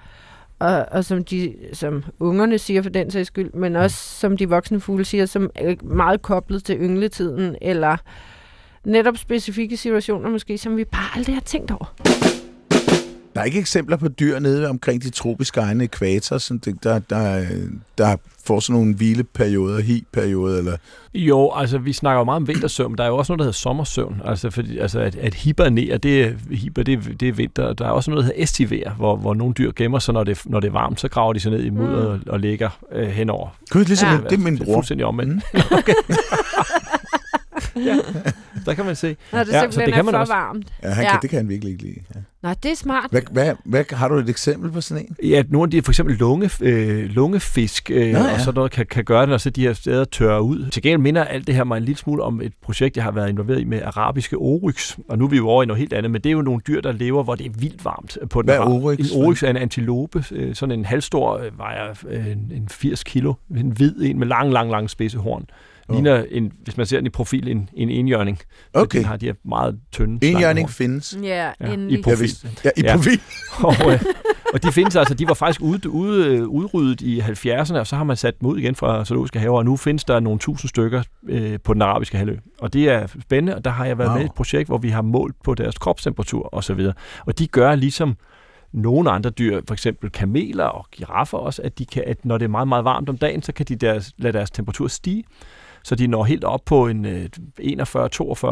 [0.60, 4.50] og, og som, de, som ungerne siger for den sags skyld, men også som de
[4.50, 7.98] voksne fugle siger, som er meget koblet til yngletiden, eller
[8.86, 11.94] netop specifikke situationer måske, som vi bare aldrig har tænkt over.
[13.36, 17.00] Der er ikke eksempler på dyr nede omkring de tropiske egne ekvator, som det, der,
[17.00, 17.46] der,
[17.98, 20.78] der får sådan nogle hvileperioder, hi-perioder, eller...
[21.14, 23.44] Jo, altså vi snakker jo meget om vintersøvn, men der er jo også noget, der
[23.44, 24.22] hedder sommersøvn.
[24.26, 27.74] Altså, fordi, altså at, at hibernere, det er, hiber, det, er, det er vinter.
[27.74, 30.42] Der er også noget, der hedder estiver, hvor, hvor nogle dyr gemmer sig, når det,
[30.46, 32.22] når det er varmt, så graver de sig ned i mudder mm.
[32.28, 33.48] og, og ligger øh, henover.
[33.70, 34.18] Gud, ligesom Ja.
[34.30, 34.74] det er min Det er bror.
[34.74, 35.34] fuldstændig omvendt.
[35.54, 35.60] Mm.
[35.78, 35.94] Okay.
[37.88, 37.98] ja,
[38.68, 39.16] der kan man se.
[39.32, 40.34] Når det Ja, så det kan er man for også.
[40.34, 40.68] varmt.
[40.84, 41.12] Ja, han Ja.
[41.12, 42.00] Kan, det kan han virkelig ikke lide.
[42.16, 42.20] Ja.
[42.44, 43.12] Nå, det er smart.
[43.12, 45.30] Hvad, hvad, hvad, har du et eksempel på sådan en?
[45.30, 48.34] Ja, nogle af de for eksempel lunge, øh, lungefisk øh, Nå, ja.
[48.34, 50.70] og sådan noget kan, kan gøre det, når så de her steder tørrer ud.
[50.72, 53.12] Til gengæld minder alt det her mig en lille smule om et projekt, jeg har
[53.12, 54.98] været involveret i med arabiske oryx.
[55.10, 56.62] Og nu er vi jo over i noget helt andet, men det er jo nogle
[56.68, 58.18] dyr, der lever, hvor det er vildt varmt.
[58.30, 59.00] På den Hvad er oryx?
[59.00, 63.04] En oryx er en antilope, øh, sådan en halvstor, øh, vejer øh, en, en 80
[63.04, 65.46] kilo, en hvid en med lang, lang, lang spidse horn.
[65.90, 65.96] Åh.
[65.96, 68.38] Ligner, en, hvis man ser den i profil, en, en enhjørning.
[68.38, 68.98] Så Okay.
[68.98, 70.72] Den har de her meget tynde, En slanke hjørning horn.
[70.74, 71.18] findes.
[71.24, 72.00] Ja, Ja, endelig.
[72.00, 72.30] i profil.
[72.66, 72.96] Ja, i Ja.
[72.96, 73.22] profil.
[73.88, 74.02] og, øh,
[74.54, 77.96] og de findes altså, de var faktisk ude, ude, øh, udryddet i 70'erne, og så
[77.96, 80.70] har man sat dem ud igen fra zoologiske haver, og nu findes der nogle tusind
[80.70, 82.38] stykker øh, på den arabiske halvø.
[82.60, 84.16] Og det er spændende, og der har jeg været Wow.
[84.18, 86.94] med i et projekt, hvor vi har målt på deres kropstemperatur og så videre.
[87.26, 88.18] Og de gør ligesom
[88.74, 92.46] nogle andre dyr, for eksempel kameler og giraffer også, at, de kan, at når det
[92.46, 95.24] er meget, meget varmt om dagen, så kan de deres, lade deres temperatur stige,
[95.88, 97.68] så de når helt op på en øh, 41-42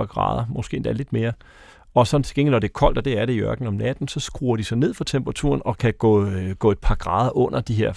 [0.06, 1.34] grader, måske endda lidt mere.
[1.94, 3.74] Og så til gengæld, når det er koldt, og det er det i ørkenen om
[3.74, 6.96] natten, så skruer de sig ned for temperaturen og kan gå, øh, gå et par
[6.96, 7.94] grader under de her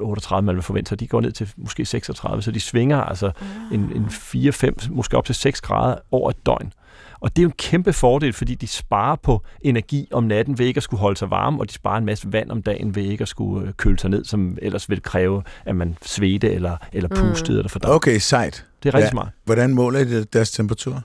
[0.00, 1.00] 38, man vil forvente sig.
[1.00, 3.30] De går ned til måske 36, så de svinger altså
[3.72, 6.72] en, en 4-5, måske op til 6 grader over et døgn.
[7.20, 10.66] Og det er jo en kæmpe fordel, fordi de sparer på energi om natten ved
[10.66, 13.02] ikke at skulle holde sig varme, og de sparer en masse vand om dagen ved
[13.02, 16.76] ikke at skulle øh, køle sig ned, som ellers vil kræve, at man svedte eller,
[16.92, 17.58] eller pustede mm.
[17.58, 17.94] eller fordamp.
[17.94, 18.66] Okay, sejt.
[18.82, 19.10] Det er rigtig Ja.
[19.10, 19.28] smart.
[19.44, 21.02] Hvordan måler I deres temperatur?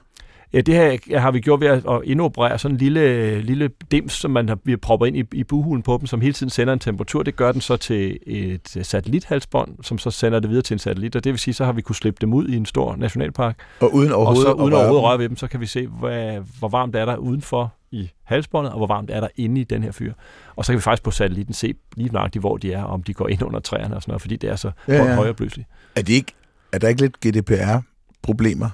[0.56, 4.30] Ja, det her har vi gjort ved at indoperere sådan en lille, lille dims, som
[4.30, 6.72] man har, vi har proppet ind i, i buhulen på dem, som hele tiden sender
[6.72, 7.22] en temperatur.
[7.22, 11.16] Det gør den så til et satellithalsbånd, som så sender det videre til en satellit,
[11.16, 13.58] og det vil sige, så har vi kunne slippe dem ud i en stor nationalpark,
[13.80, 16.38] Og uden og overhovedet så uden overhovedet røre ved dem, så kan vi se, hvad,
[16.58, 19.82] hvor varmt er der udenfor i halsbåndet, og hvor varmt er der inde i den
[19.82, 20.12] her fyr.
[20.56, 23.02] Og så kan vi faktisk på satellitten se lige nøjagtigt, hvor de er, og om
[23.02, 25.68] de går ind under træerne og sådan noget, fordi det er så Ja, ja, højopløseligt.
[25.96, 26.32] Er, de ikke,
[26.72, 28.70] er der ikke lidt GDPR-problemer?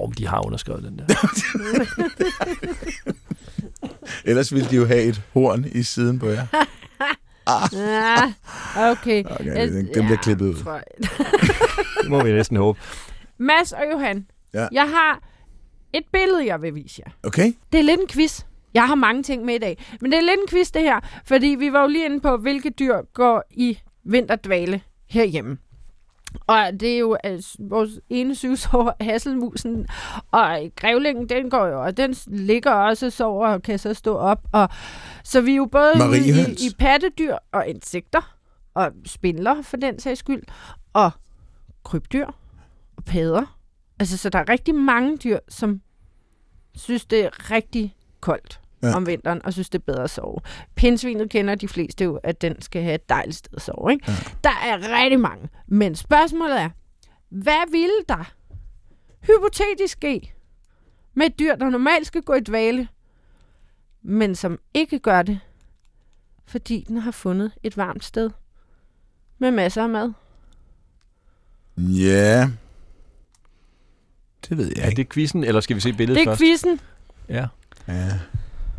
[0.00, 1.04] Og de har underskrevet den der.
[4.24, 6.46] Ellers ville de jo have et horn i siden på jer.
[7.72, 8.16] Ja,
[8.90, 9.24] okay.
[9.24, 10.54] Okay, den, den bliver klippet ud.
[10.62, 10.82] tror jeg.
[12.02, 12.78] Det må vi næsten håbe.
[13.38, 14.68] Mads og Johan, Ja.
[14.72, 15.22] jeg har
[15.92, 17.12] et billede, jeg vil vise jer.
[17.22, 17.52] Okay?
[17.72, 18.40] Det er lidt en quiz.
[18.74, 19.84] Jeg har mange ting med i dag.
[20.00, 21.00] Men det er lidt en quiz, det her.
[21.24, 24.80] Fordi vi var jo lige inde på, hvilke dyr går i vinterdvale
[25.10, 25.58] herhjemme.
[26.46, 29.86] Og det er jo altså, vores ene syvsår, hasselmusen.
[30.30, 34.16] Og grævlingen, den går jo, og den ligger også og sover og kan så stå
[34.16, 34.46] op.
[34.52, 34.68] Og,
[35.24, 36.62] så vi er jo både i, Mariehøns.
[36.62, 38.36] i pattedyr og insekter,
[38.74, 40.42] og spindler for den sags skyld,
[40.92, 41.10] og
[41.84, 42.26] krybdyr
[42.96, 43.58] og padder.
[43.98, 45.80] Altså, så der er rigtig mange dyr, som
[46.76, 48.94] synes, det er rigtig koldt Ja.
[48.96, 50.38] om vinteren, og synes, det er bedre at sove.
[50.74, 53.92] Pindsvinet kender de fleste jo, at den skal have et dejligt sted at sove.
[53.92, 54.04] Ikke?
[54.10, 54.16] Ja.
[54.44, 55.48] Der er rigtig mange.
[55.66, 56.70] Men spørgsmålet er,
[57.28, 58.32] hvad ville der
[59.20, 60.32] hypotetisk ske
[61.14, 62.88] med et dyr, der normalt skal gå i dvale,
[64.02, 65.40] men som ikke gør det,
[66.46, 68.30] fordi den har fundet et varmt sted
[69.38, 70.12] med masser af mad?
[71.78, 72.50] Ja.
[74.48, 74.96] Det ved jeg Er ikke.
[74.96, 76.40] det quizzen, eller skal vi se billedet Det er først?
[76.40, 76.80] quizzen.
[77.28, 77.46] Ja.
[77.88, 78.10] Ja.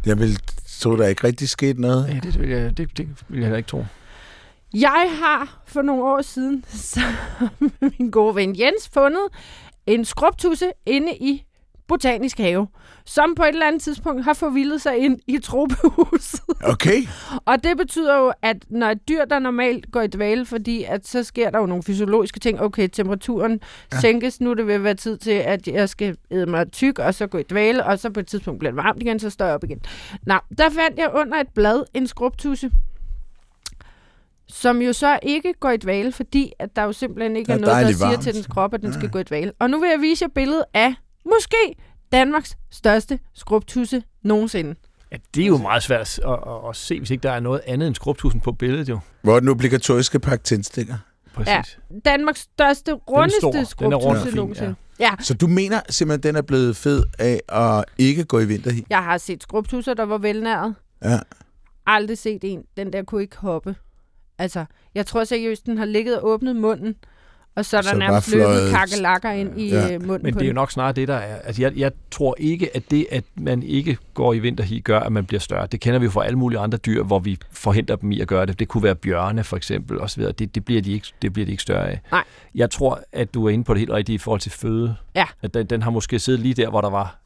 [0.05, 2.07] Jeg vil tro, der ikke rigtig sket noget.
[2.07, 3.85] Ja, det, vil jeg, det, det vil jeg heller ikke tro.
[4.73, 7.15] Jeg har for nogle år siden, sammen
[7.59, 9.27] med min gode ven Jens, fundet
[9.87, 11.44] en skrubtusse inde i
[11.87, 12.67] Botanisk Have,
[13.05, 16.39] som på et eller andet tidspunkt har forvildet sig ind i tropehuset.
[16.63, 17.01] Okay.
[17.45, 21.07] Og det betyder jo, at når et dyr, der normalt går i dvale, fordi at
[21.07, 22.61] så sker der jo nogle fysiologiske ting.
[22.61, 23.59] Okay, temperaturen
[23.93, 23.99] Ja.
[23.99, 27.27] sænkes nu, det vil være tid til, at jeg skal æde mig tyk, og så
[27.27, 29.53] gå i dvale, og så på et tidspunkt bliver det varmt igen, så står jeg
[29.55, 29.81] op igen.
[30.25, 32.71] Nå, der fandt jeg under et blad en skrubtusse,
[34.47, 37.57] som jo så ikke går i dvale, fordi at der jo simpelthen ikke Der er
[37.57, 38.23] er noget, der siger varmt.
[38.23, 38.97] til dens krop, at den Ja.
[38.99, 39.51] skal gå i dvale.
[39.59, 40.93] Og nu vil jeg vise jer billedet af
[41.25, 41.75] måske
[42.11, 44.75] Danmarks største skrubtusse nogensinde.
[45.11, 47.39] Ja, det er jo meget svært at, at, at, at se, hvis ikke der er
[47.39, 48.99] noget andet end skrubtusen på billedet, jo.
[49.21, 50.95] Hvor er den obligatoriske pakke tændstikker?
[51.33, 51.47] Præcis.
[51.47, 51.61] Ja.
[52.05, 54.75] Danmarks største, rundeste skrubtusse nogensinde.
[54.99, 55.11] Ja.
[55.19, 58.85] Så du mener simpelthen, den er blevet fed af at ikke gå i vinterhi?
[58.89, 60.75] Jeg har set skrubtusser, der var velnæret.
[61.03, 61.19] Ja.
[61.85, 62.63] Aldrig set en.
[62.77, 63.75] Den der kunne ikke hoppe.
[64.37, 66.95] Altså, jeg tror seriøst, den har ligget og åbnet munden
[67.55, 69.87] og så er der Så nærmest løbet kakelakker ind i Ja.
[69.87, 69.99] ja.
[69.99, 71.35] munden Men på det er jo nok snarere det, der er.
[71.35, 75.11] Altså, jeg, jeg tror ikke, at det, at man ikke går i vinterhi, gør, at
[75.11, 75.67] man bliver større.
[75.67, 78.27] Det kender vi jo fra alle mulige andre dyr, hvor vi forhindrer dem i at
[78.27, 78.59] gøre det.
[78.59, 80.31] Det kunne være bjørne, for eksempel, og så videre.
[80.31, 81.99] Det, det, bliver de ikke, det bliver de ikke større af.
[82.11, 82.23] Nej.
[82.55, 84.95] Jeg tror, at du er inde på det helt rigtige i forhold til føde.
[85.15, 85.25] Ja.
[85.41, 87.19] At den, den har måske siddet lige der, hvor der var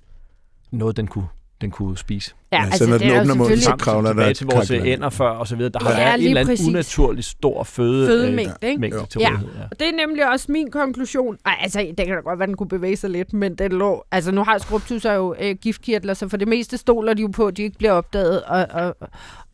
[0.72, 1.28] noget, den kunne,
[1.62, 2.34] den kunne spise.
[2.52, 5.10] Ja, altså, så når det den er åbner munden, så kravler der til vores ænder
[5.10, 5.72] før, og så videre.
[5.72, 8.82] Der har Ja, været en eller anden unaturlig stor føde, fødemængde, ikke?
[8.82, 9.30] mængde til Ja.
[9.32, 9.38] Ja.
[9.72, 11.38] Og det er nemlig også min konklusion.
[11.46, 14.04] Ej, altså, det kan da godt være, den kunne bevæge sig lidt, men den lå...
[14.12, 17.48] Altså, nu har skrubtusser jo øh, giftkirtler, så for det meste stoler de jo på,
[17.48, 18.96] at de ikke bliver opdaget, og, og,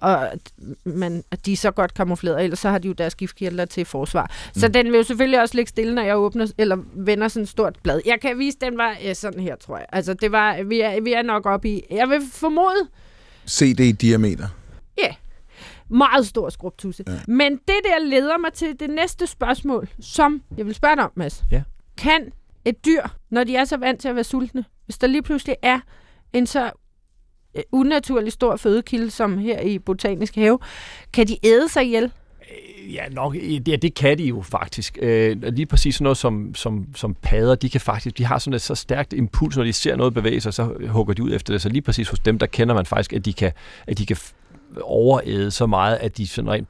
[0.02, 0.28] og
[0.84, 3.86] men, at de er så godt kamufleret, ellers så har de jo deres giftkirtler til
[3.86, 4.32] forsvar.
[4.56, 4.74] Så Mm.
[4.74, 7.76] den vil jo selvfølgelig også ligge stille, når jeg åbner, eller vender sådan et stort
[7.84, 8.02] blad.
[8.06, 9.86] Jeg kan vise, den var øh, sådan her, tror jeg.
[9.92, 11.82] Altså, det var, vi er, vi er nok oppe i...
[11.92, 12.85] Jeg vil formode,
[13.46, 14.48] Se det i diameter.
[15.90, 17.04] meget stor skrubtusse.
[17.08, 17.14] Ja.
[17.14, 17.20] Ja.
[17.28, 21.12] Men det der leder mig til det næste spørgsmål, som jeg vil spørge dig om,
[21.16, 21.44] Mads.
[21.52, 21.64] Ja.
[21.98, 22.32] Kan
[22.66, 25.56] et dyr, når de er så vant til at være sultne, hvis der lige pludselig
[25.62, 25.80] er
[26.34, 26.72] en så
[27.56, 30.60] øh, unaturlig stor fødekilde som her i Botanisk Have,
[31.14, 32.12] kan de æde sig ihjel?
[32.94, 33.36] Ja, nok,
[33.68, 34.98] ja, det kan de jo faktisk.
[35.02, 38.54] Øh, lige præcis sådan noget som, som, som padder, de kan faktisk, de har sådan
[38.54, 41.54] et så stærkt impuls, når de ser noget bevæge sig, så hugger de ud efter
[41.54, 41.62] det.
[41.62, 43.52] Så lige præcis hos dem, der kender man faktisk, at de kan,
[43.88, 44.18] at de kan
[44.82, 46.68] overæde så meget, at de sådan rent,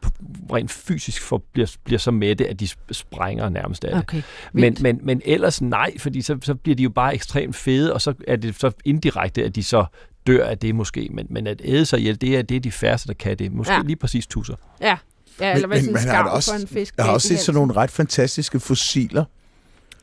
[0.53, 3.99] rent fysisk får, bliver, bliver så mætte, at de sp- sprænger nærmest af det.
[3.99, 4.21] Okay,
[4.53, 8.01] Men, men, men ellers nej, fordi så, så bliver de jo bare ekstremt fede, og
[8.01, 9.85] så er det så indirekte, at de så
[10.27, 11.09] dør af det måske.
[11.11, 13.51] Men, men at æde sig ihjel, det er, det er de færreste, der kan det.
[13.51, 13.73] Måske.
[13.73, 13.81] Ja.
[13.81, 14.55] lige præcis tusser.
[14.81, 14.97] Ja,
[15.39, 16.93] ja eller hvad sådan en også, for en fisk.
[16.97, 19.25] jeg har også set sådan nogle ret fantastiske fossiler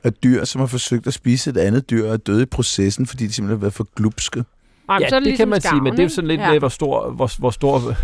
[0.05, 3.07] af dyr, som har forsøgt at spise et andet dyr og er døde i processen,
[3.07, 4.45] fordi de simpelthen har været for glupske.
[4.89, 6.11] Ej, men ja, så det, det, det kan man sige, men det er jo skarven,
[6.11, 6.51] sådan lidt ikke?
[6.51, 7.11] med, hvor stor...
[7.11, 7.95] Hvor, hvor stor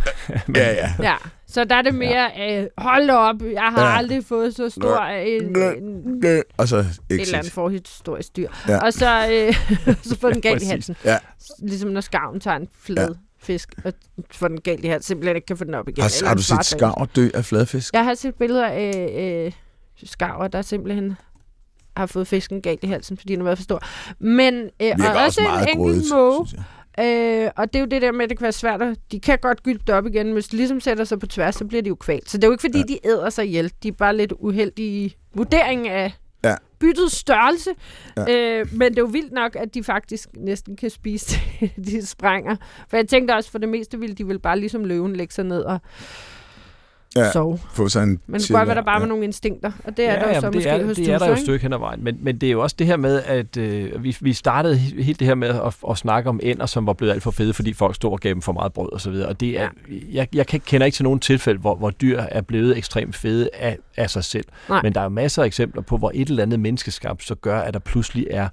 [0.57, 0.95] Ja, ja.
[1.03, 1.15] Ja,
[1.47, 3.89] så der er det mere, øh, hold op, jeg har Ja.
[3.89, 3.97] ja.
[3.97, 7.35] aldrig fået så stor en, en, et Og så eller exit.
[7.35, 8.49] andet forhistorisk dyr.
[8.69, 8.73] Ja.
[8.73, 8.79] Ja.
[8.85, 9.55] Og så, øh,
[10.09, 10.97] så får den galt i halsen.
[11.05, 11.19] Ja.
[11.63, 13.15] Ligesom når skarven tager en flad ja.
[13.41, 13.93] Fisk, og
[14.31, 16.03] får den galt i halsen, simpelthen ikke kan få den op igen.
[16.03, 17.95] Har, har du set skarver dø af fladfisk?
[17.95, 19.53] Jeg har set billeder af øh,
[20.05, 21.17] skarver, der simpelthen
[21.97, 23.83] har fået fisken galt i halsen, fordi den har været for stor.
[24.19, 26.47] Men øh, og også også en enkelt måge.
[27.01, 28.83] Øh, og det er jo det der med, at det kan være svært.
[28.83, 31.27] At, de kan godt gylde det op igen, men hvis de ligesom sætter sig på
[31.27, 32.31] tværs, så bliver de jo kvalt.
[32.31, 32.85] Så det er jo ikke, fordi Ja.
[32.89, 32.95] ja.
[32.95, 33.73] de æder sig ihjel.
[33.83, 36.13] De er bare lidt uheldige i vurderingen af
[36.45, 36.55] Ja.
[36.79, 37.71] byttets størrelse.
[38.17, 38.59] Ja.
[38.61, 41.37] Øh, men det er jo vildt nok, at de faktisk næsten kan spise
[41.87, 42.57] de sprænger.
[42.89, 45.45] For jeg tænkte også, for det meste ville de vel bare ligesom løven lægge sig
[45.45, 45.81] ned og
[47.17, 47.23] Ja.
[47.23, 47.33] ja.
[47.33, 47.59] sove.
[47.73, 48.99] Få sig en Men det kunne godt være, der bare ja.
[49.01, 49.73] var nogle instinkter.
[49.85, 51.27] Og det er ja, der jo så men måske det er, hos det er der
[51.27, 52.05] jo et stykke hen ad vejen.
[52.05, 55.03] Men, men det er jo også det her med, at øh, vi, vi startede he-
[55.03, 57.55] helt det her med at, at snakke om ænder, som var blevet alt for fede,
[57.55, 59.29] fordi folk stod og gav dem for meget brød og så videre.
[59.29, 59.69] Og det er,
[60.13, 63.51] jeg, jeg kan, kender ikke til nogen tilfælde, hvor, hvor dyr er blevet ekstremt fede
[63.55, 64.45] af, af sig selv.
[64.69, 64.81] Nej.
[64.83, 67.61] Men der er jo masser af eksempler på, hvor et eller andet menneskeskabt så gør,
[67.61, 68.49] at der pludselig er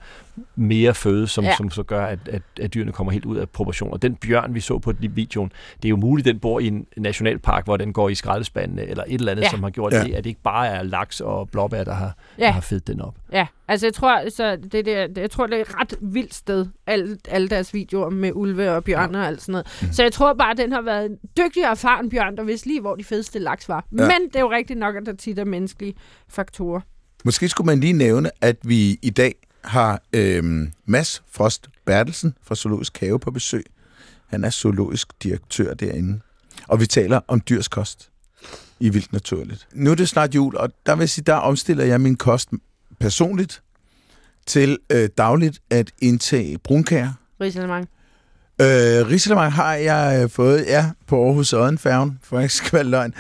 [0.55, 1.49] mere føde, som, ja.
[1.49, 1.55] Ja.
[1.55, 3.91] som så gør, at, at, at dyrene kommer helt ud af proportion.
[3.93, 6.86] Og den bjørn, vi så på videoen, det er jo muligt, den bor i en
[6.97, 9.45] nationalpark, hvor den går i skraldespandene, eller et eller andet, ja.
[9.45, 9.51] Ja.
[9.51, 9.97] som har gjort Ja.
[9.97, 10.03] ja.
[10.03, 12.05] det, at det ikke bare er laks og blåbær, der har,
[12.38, 12.43] ja.
[12.43, 12.45] Ja.
[12.45, 13.15] der har fedt den op.
[13.31, 16.65] Ja, altså jeg tror, så det der, jeg tror, det er et ret vildt sted,
[16.88, 19.67] alle, alle deres videoer med ulve og bjørne og alt sådan noget.
[19.81, 19.91] Mm.
[19.93, 22.67] Så jeg tror bare, at den har været en dygtig og erfaren bjørn, der vidste
[22.67, 23.86] lige, hvor de fedeste laks var.
[23.97, 24.03] Ja.
[24.03, 24.07] Ja.
[24.07, 25.93] Men det er jo rigtigt nok, at der tit er menneskelige
[26.29, 26.81] faktorer.
[27.25, 29.33] Måske skulle man lige nævne, at vi i dag
[29.66, 33.66] har øh, Mads Frost Bertelsen fra Zoologisk Have på besøg.
[34.28, 36.20] Han er zoologisk direktør derinde.
[36.68, 38.09] Og vi taler om dyrs kost
[38.80, 39.68] i Vildt Naturligt.
[39.74, 42.49] Nu er det snart jul, og der vil jeg sige, der omstiller jeg min kost
[42.99, 43.63] personligt
[44.45, 47.13] til øh, dagligt at indtage brunkager.
[47.41, 47.89] Risalemang.
[48.61, 48.67] Øh,
[49.11, 53.13] Risalemang har jeg øh, fået, ja, på Aarhus Odenfærgen, for ikke skal være løgn.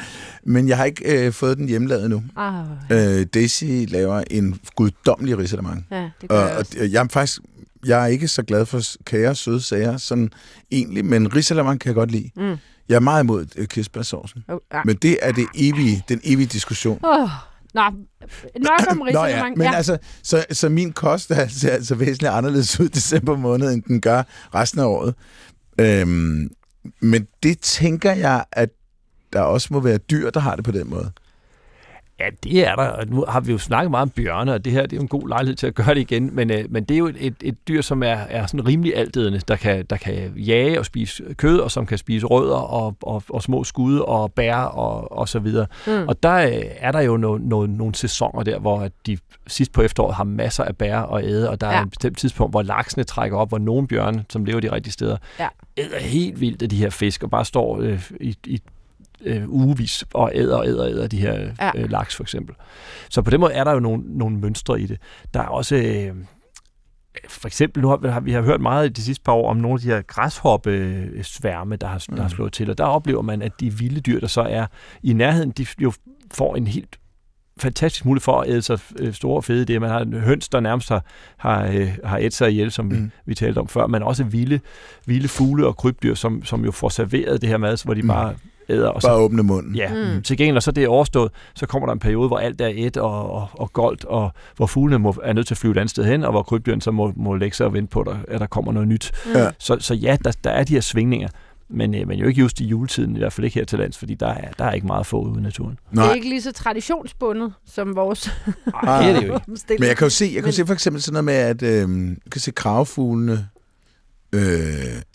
[0.43, 2.23] Men jeg har ikke øh, fået den hjemmelavet nu.
[2.35, 5.85] Ah, Øh, Daisy laver en guddommelig risalemang.
[5.91, 7.39] ja, det gør Og, jeg og jeg er faktisk
[7.85, 8.81] jeg er ikke så glad for
[9.29, 10.29] og søde sager, sådan
[10.71, 12.29] egentlig, men risalemang kan jeg godt lide.
[12.35, 12.55] Mm.
[12.89, 14.43] Jeg er meget imod øh, kirsebærsovsen.
[14.47, 14.81] Oh, ja.
[14.85, 16.99] Men det er det evige, den evige diskussion.
[17.03, 17.29] Oh,
[17.75, 17.81] nå,
[18.59, 22.79] nok om Nå ja, men altså, så, så min kost er, ser altså væsentligt anderledes
[22.79, 24.23] ud i december måned, end den gør
[24.55, 25.15] resten af året.
[25.79, 26.49] Øhm,
[26.99, 28.69] men det tænker jeg, at
[29.33, 31.11] der også må være dyr, der har det på den måde.
[32.19, 32.87] Ja, det er der.
[32.87, 35.01] Og nu har vi jo snakket meget om bjørne, og det her det er jo
[35.01, 36.35] en god lejlighed til at gøre det igen.
[36.35, 38.95] Men, øh, men det er jo et, et, et dyr, som er, er sådan rimelig
[38.97, 42.95] altædende, der kan, der kan jage og spise kød, og som kan spise rødder og,
[43.01, 45.65] og, og små skud og bær og, og så videre.
[45.87, 46.07] Mm.
[46.07, 49.81] Og der øh, er der jo no, no, nogle sæsoner der, hvor de sidst på
[49.81, 51.77] efteråret har masser af bær og æde, og der ja.
[51.77, 54.93] er et bestemt tidspunkt, hvor laksene trækker op, hvor nogle bjørne, som lever de rigtige
[54.93, 55.47] steder, Ja.
[55.77, 58.61] æder helt vildt af de her fisk, og bare står øh, i, i
[59.25, 61.71] øh, ugevis og æder og æder og æder de her Ja.
[61.75, 62.55] øh, laks for eksempel.
[63.09, 64.97] Så på den måde er der jo nogle, nogle mønstre i det.
[65.33, 65.75] Der er også...
[65.75, 66.15] Øh,
[67.29, 69.73] for eksempel, nu har, har vi har hørt meget de sidste par år om nogle
[69.75, 72.29] af de her græshoppe-sværme, der har, der har Mm.
[72.29, 74.65] slået til, og der oplever man, at de vilde dyr, der så er
[75.03, 75.91] i nærheden, de jo
[76.33, 76.99] får en helt
[77.59, 79.81] fantastisk mulighed for at æde sig øh, store og fede det.
[79.81, 81.05] Man har en høns, der nærmest har,
[81.37, 82.91] har, øh, har ædt sig ihjel, som mm.
[83.05, 84.59] vi, vi talte om før, men også vilde,
[85.05, 88.07] vilde fugle og krybdyr, som, som jo får serveret det her mad, hvor de Mm.
[88.07, 88.35] bare
[88.69, 88.87] æder.
[88.89, 89.75] Og så, Bare åbne munden.
[89.75, 90.15] Ja, Mm.
[90.15, 90.21] mm.
[90.21, 92.97] til gengæld, så det er overstået, så kommer der en periode, hvor alt er et
[92.97, 95.89] og, og, og goldt, og hvor fuglene må, er nødt til at flyve et andet
[95.89, 98.39] sted hen, og hvor krybdyrene så må, må lægge sig og vente på, der, at
[98.39, 99.11] der kommer noget nyt.
[99.25, 99.31] Mm.
[99.31, 99.49] Ja.
[99.59, 101.27] Så, så ja, der, der er de her svingninger,
[101.69, 103.97] men, øh, men jo ikke just i juletiden, i hvert fald ikke her til lands,
[103.97, 105.79] fordi der er, der er ikke meget at få ude i naturen.
[105.91, 108.31] Det er Nej, ikke lige så traditionsbundet som vores
[108.83, 109.75] Nej, det er det jo ikke.
[109.79, 111.83] men jeg kan jo se, jeg kan Men- se for eksempel sådan noget med, at
[111.89, 113.47] øh, du kan se kravefuglene
[114.33, 114.41] øh,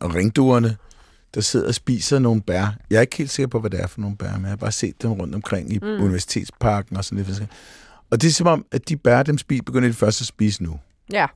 [0.01, 0.77] og ringduerne,
[1.35, 2.67] der sidder og spiser nogle bær.
[2.91, 4.57] Jeg er ikke helt sikker på, hvad det er for nogle bær, men jeg har
[4.57, 5.87] bare set dem rundt omkring i Mm.
[5.87, 6.03] mm.
[6.03, 7.43] universitetsparken og sådan lidt.
[8.11, 10.63] Og det er som om, at de bær, dem spiser, begynder de først at spise
[10.63, 10.79] nu.
[11.13, 11.27] Ja.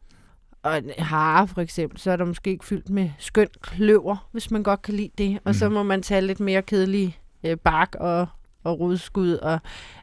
[0.63, 4.51] Og en hare for eksempel, så er der måske ikke fyldt med skøn kløver, hvis
[4.51, 5.39] man godt kan lide det.
[5.45, 5.75] Og så Mhm.
[5.75, 8.27] må man tage lidt mere kedelig øh, bark og,
[8.65, 9.59] og rodskud og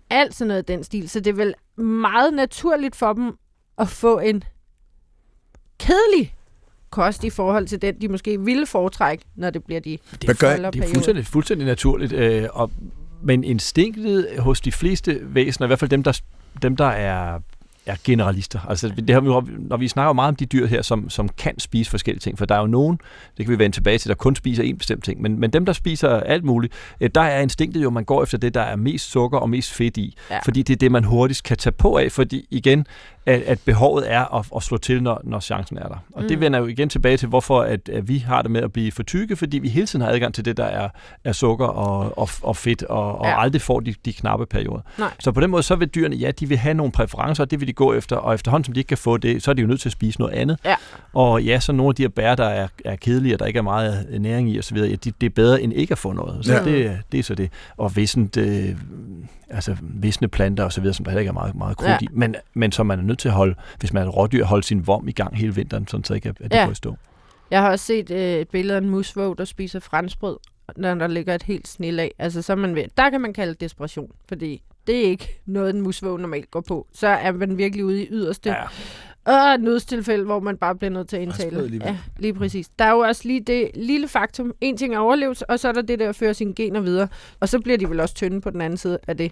[0.09, 1.09] alt sådan noget af den stil.
[1.09, 1.53] Så det er vel
[1.85, 3.37] meget naturligt for dem
[3.77, 4.43] at få en
[5.79, 6.35] kedelig
[6.91, 10.49] kost i forhold til den, de måske ville foretrække, når det bliver de Det gør-
[10.49, 12.71] er, det er fuldstændig, fuldstændig naturligt, øh, og,
[13.23, 16.21] men instinktet hos de fleste væsener, i hvert fald dem, der,
[16.61, 17.39] dem, der er,
[17.85, 18.59] er generalister.
[18.69, 21.59] Altså, det har vi, når vi snakker meget om de dyr her, som, som kan
[21.59, 22.99] spise forskellige ting, for der er jo nogen,
[23.37, 25.65] det kan vi vende tilbage til, der kun spiser en bestemt ting, men, men dem,
[25.65, 28.75] der spiser alt muligt, øh, der er instinktet jo, man går efter det, der er
[28.75, 30.39] mest sukker og mest fedt i, Ja.
[30.43, 32.85] fordi det er det, man hurtigst kan tage på af, fordi igen,
[33.25, 35.97] at, at behovet er at, at slå til, når, når chancen er der.
[36.13, 36.27] Og mm.
[36.27, 38.91] det vender jo igen tilbage til, hvorfor at, at vi har det med at blive
[38.91, 40.89] for tykke, fordi vi hele tiden har adgang til det, der er,
[41.23, 43.41] er sukker og, og, og fedt, og, og Ja.
[43.41, 44.81] aldrig får de, de knappe perioder.
[44.97, 45.09] Nej.
[45.19, 47.59] Så på den måde, så vil dyrene, ja, de vil have nogle præferencer, og det
[47.59, 49.61] vil de gå efter, og efterhånden, som de ikke kan få det, så er de
[49.61, 50.59] jo nødt til at spise noget andet.
[50.65, 50.75] Ja.
[51.13, 53.57] Og ja, så nogle af de her bær, der er, er kedelige, og der ikke
[53.57, 56.45] er meget næring i osv., ja, de, det er bedre end ikke at få noget.
[56.45, 56.63] Så Ja.
[56.63, 57.49] det, det er så det.
[57.77, 58.75] Og vissent, øh,
[59.49, 61.97] altså visne planter osv., som der heller ikke er meget, meget krudt Ja.
[62.01, 64.45] i, men, men som man er nødt til at holde, hvis man er et rådyr,
[64.45, 66.63] holde sin vom i gang hele vinteren, sådan så ikke at, at det Ja.
[66.65, 66.95] går i stå.
[67.51, 70.37] Jeg har også set øh, et billede af en musvåg, der spiser franskbrød,
[70.77, 72.11] når der ligger et helt snil af.
[72.19, 72.83] Altså, så man ved.
[72.97, 76.61] Der kan man kalde det desperation, fordi det er ikke noget, en musvåg normalt går
[76.61, 76.87] på.
[76.93, 78.63] Så er man virkelig ude i yderste Ja.
[79.25, 81.57] og et nødstilfælde, hvor man bare bliver nødt til at indtale.
[81.57, 81.87] alligevel.
[81.87, 82.69] Ja, lige præcis.
[82.79, 84.53] Der er jo også lige det lille faktum.
[84.61, 87.07] En ting er overlevelse, og så er der det der at føre sine gener videre.
[87.39, 89.31] Og så bliver de vel også tynde på den anden side af det.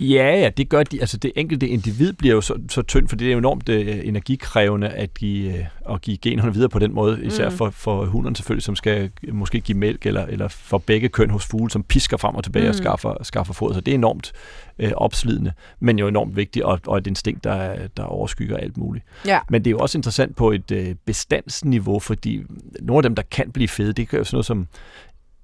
[0.00, 1.00] Ja, ja, det gør de.
[1.00, 4.00] Altså det enkelte individ bliver jo så, så tyndt, for det er jo enormt øh,
[4.04, 7.56] energikrævende at give, øh, at give generne videre på den måde, især Mm.
[7.56, 11.46] for, for hunderne selvfølgelig, som skal måske give mælk, eller, eller for begge køn hos
[11.46, 12.68] fugle, som pisker frem og tilbage mm.
[12.68, 13.74] og skaffer, skaffer foder.
[13.74, 14.32] Så det er enormt
[14.78, 19.04] øh, opslidende, men jo enormt vigtigt, og, og et instinkt, der, der overskygger alt muligt.
[19.26, 19.38] Ja.
[19.48, 22.42] Men det er jo også interessant på et øh, bestandsniveau, fordi
[22.80, 24.66] nogle af dem, der kan blive fede, det er jo sådan noget som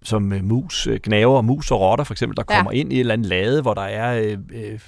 [0.06, 2.56] som øh, mus, øh, gnaver, mus og rotter for eksempel, der Ja.
[2.56, 4.78] kommer ind i et eller andet lade, hvor der er øh,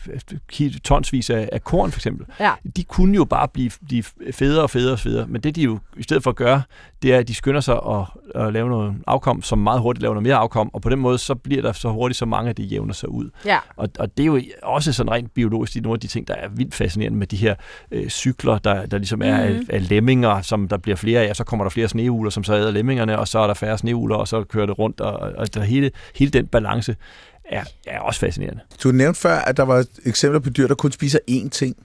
[0.61, 2.27] øh, tonsvis af, af korn for eksempel.
[2.41, 2.53] Ja.
[2.77, 5.79] De kunne jo bare blive, blive federe og federe og federe, men det de jo
[5.97, 6.63] i stedet for at gøre,
[7.03, 8.05] det er, at de skynder sig at,
[8.45, 11.19] at lave noget afkom, som meget hurtigt laver noget mere afkom, og på den måde
[11.19, 13.31] så bliver der så hurtigt så mange, at det jævner sig ud.
[13.45, 13.59] Ja.
[13.77, 16.29] Og, og det er jo også sådan rent biologisk, det er nogle af de ting,
[16.29, 17.55] der er vildt fascinerende med de her
[17.91, 19.67] øh, cykler, der, der ligesom er af, Mhm.
[19.71, 22.55] af lemminger, som der bliver flere af, og så kommer der flere sneuler, som så
[22.55, 25.55] æder lemmingerne, og så er der færre sneuler, og så kører det rundt, og, og
[25.55, 26.97] der hele, hele den balance
[27.45, 28.61] er, er også fascinerende.
[28.83, 31.77] Du nævnte før, at der var eksempler på dyr, der kun spiser én ting.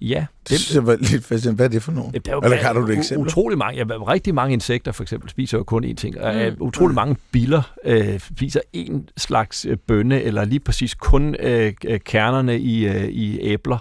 [0.00, 1.56] Ja, Det synes jeg var lidt fascinerende.
[1.56, 2.12] Hvad er det for nogen?
[2.12, 3.26] Der er jo Eller har du et eksempel?
[3.26, 6.14] Utrolig mange, ja, rigtig mange insekter for eksempel spiser jo kun én ting.
[6.14, 6.38] Mm.
[6.38, 6.56] mm.
[6.60, 12.00] utrolig mange biller øh, spiser én slags øh, bønne, eller lige præcis kun øh, øh,
[12.00, 13.78] kernerne i, øh, i æbler,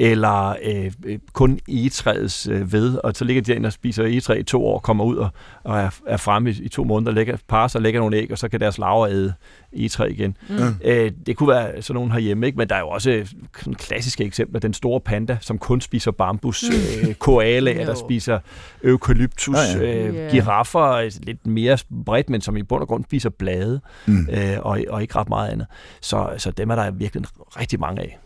[0.00, 4.38] eller øh, øh, kun egetræets øh, ved, og så ligger de derinde og spiser egetræ
[4.38, 5.28] i to år, kommer ud og,
[5.64, 8.32] og er, er fremme i, i to måneder, lægger, parer sig og lægger nogle æg,
[8.32, 9.34] og så kan deres larver æde
[9.76, 10.36] egetræ igen.
[10.48, 10.56] Mm.
[10.84, 11.04] Ja.
[11.04, 12.58] Øh, det kunne være sådan nogen herhjemme, ikke?
[12.58, 13.26] men der er jo også øh,
[13.58, 14.60] sådan klassiske eksempler.
[14.60, 16.64] Den store panda, som kun spiser bambus.
[16.64, 18.38] øh, koalaer, der spiser
[18.84, 19.56] eukalyptus.
[19.56, 20.06] Ah, ja.
[20.06, 20.28] øh, Ja.
[20.30, 23.80] giraffer, øh, lidt mere bredt, men som i bund og grund spiser blade.
[24.06, 24.28] Mm.
[24.32, 25.66] Øh, og, og ikke ret meget andet.
[26.00, 27.24] Så, så dem er der virkelig
[27.60, 28.18] rigtig mange af.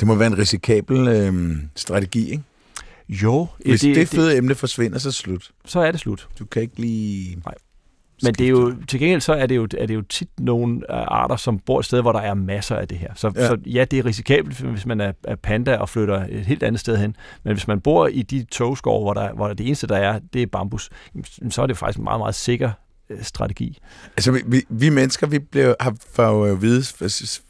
[0.00, 2.42] Det må være en risikabel øh, strategi, ikke?
[3.08, 5.50] Jo, Hvis det, det fede emne forsvinder, så er det slut.
[5.64, 6.28] så er det slut.
[6.38, 7.36] Du kan ikke lige...
[7.44, 7.54] Nej.
[8.22, 10.76] Men det er jo, til gengæld så er det jo, er det jo tit nogle
[10.76, 13.08] øh, arter, som bor et sted, hvor der er masser af det her.
[13.14, 13.46] Så Ja.
[13.48, 16.80] så, ja det er risikabelt, hvis man er, er panda og flytter et helt andet
[16.80, 17.16] sted hen.
[17.44, 20.42] Men hvis man bor i de togskove, hvor, der, hvor det eneste, der er, det
[20.42, 20.90] er bambus,
[21.50, 22.70] så er det faktisk en meget, meget sikker
[23.10, 23.78] øh, strategi.
[24.16, 26.82] Altså, vi- vi, vi mennesker, vi bliver, har for at vide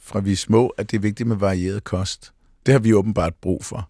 [0.05, 2.33] fra vi er små, at det er vigtigt med varieret kost.
[2.67, 3.89] Det har vi åbenbart brug for.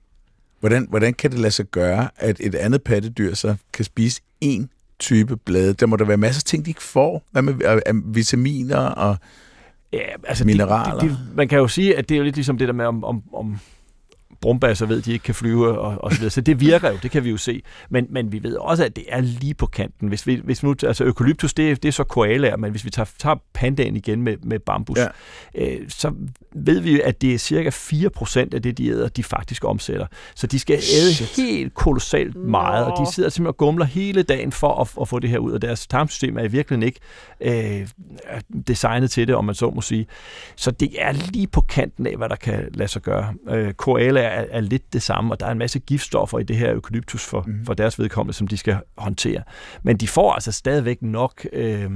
[0.60, 4.66] Hvordan, hvordan kan det lade sig gøre, at et andet pattedyr så kan spise én
[4.98, 5.74] type blade?
[5.74, 7.22] Der må der være masser af ting, de ikke får.
[7.30, 9.16] Hvad med øh, øh, vitaminer og...
[9.92, 11.00] Ja, altså Mineraler.
[11.00, 12.74] De, de, de, man kan jo sige, at det er jo lidt ligesom det der
[12.74, 13.58] med, om, om, om
[14.40, 16.30] brumbasser ved, at de ikke kan flyve og, og så videre.
[16.30, 17.62] Så det virker jo, det kan vi jo se.
[17.90, 20.08] Men, men vi ved også, at det er lige på kanten.
[20.08, 22.90] Hvis vi, hvis nu, altså økolyptus, det, er- det er så koalaer, men hvis vi
[22.90, 25.06] tager, tager pandaen igen med, med bambus, Ja.
[25.54, 26.12] øh, så
[26.54, 30.06] ved vi jo, at det er cirka 4% af det, de æder, de faktisk omsætter.
[30.34, 31.44] Så de skal æde Shit.
[31.46, 33.04] helt kolossalt meget, og Nå.
[33.04, 35.62] de sidder simpelthen og gumler hele dagen for at, at få det her ud, og
[35.62, 37.00] deres tarmsystem er i virkeligheden ikke
[37.40, 37.88] øh,
[38.68, 40.06] designet til det, om man så må sige.
[40.56, 43.34] Så det er lige på kanten af, hvad der kan lade sig gøre.
[43.50, 46.56] Øh, koala er, er lidt det samme, og der er en masse giftstoffer i det
[46.56, 47.66] her eukalyptus for, mm.
[47.66, 49.42] for deres vedkommende, som de skal håndtere.
[49.82, 51.90] Men de får altså stadigvæk nok, øh,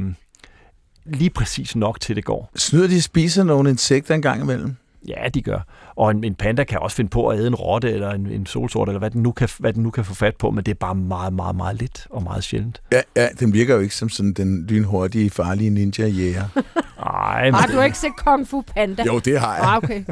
[1.05, 2.51] lige præcis nok til det går.
[2.57, 4.77] Snyder de spiser nogle insekter en gang imellem?
[5.09, 5.59] Ja, de gør.
[5.97, 8.47] Og en, en panda kan også finde på at æde en rotte eller en, en
[8.47, 10.71] solsort, eller hvad den, nu kan, hvad den nu kan få fat på, men det
[10.71, 12.83] er bare meget, meget, meget lidt og meget sjældent.
[12.93, 16.45] Ja, ja, den virker jo ikke som sådan den lynhurtige, farlige ninja-jæger.
[17.07, 19.05] Ej, men Har du ikke set Kung Fu Panda?
[19.07, 19.65] jo, det har jeg.
[19.65, 20.05] Ah, okay.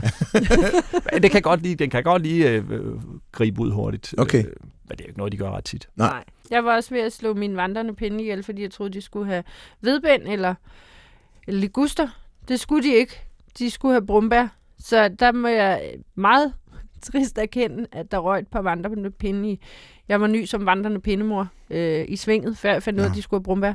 [1.23, 2.85] det kan godt lige, den kan godt lige øh, øh,
[3.33, 4.15] gribe ud hurtigt.
[4.19, 4.39] Okay.
[4.39, 4.53] Øh,
[4.89, 5.89] men det er jo ikke noget, de gør ret tit.
[5.97, 6.09] Nej.
[6.09, 6.25] Nej.
[6.51, 9.27] Jeg var også ved at slå mine vandrende pinde ihjel, fordi jeg troede, de skulle
[9.27, 9.45] have
[9.81, 10.55] vedbænd eller,
[11.47, 12.09] eller liguster.
[12.49, 13.21] Det skulle de ikke.
[13.59, 14.49] De skulle have brumbær.
[14.83, 16.53] Så der må jeg meget
[17.03, 19.61] trist erkende, at der røg et par vandrende pinde i.
[20.09, 23.15] Jeg var ny som vandrende pindemor øh, i svinget, før jeg fandt ud af, at
[23.15, 23.75] de skulle have brumbær.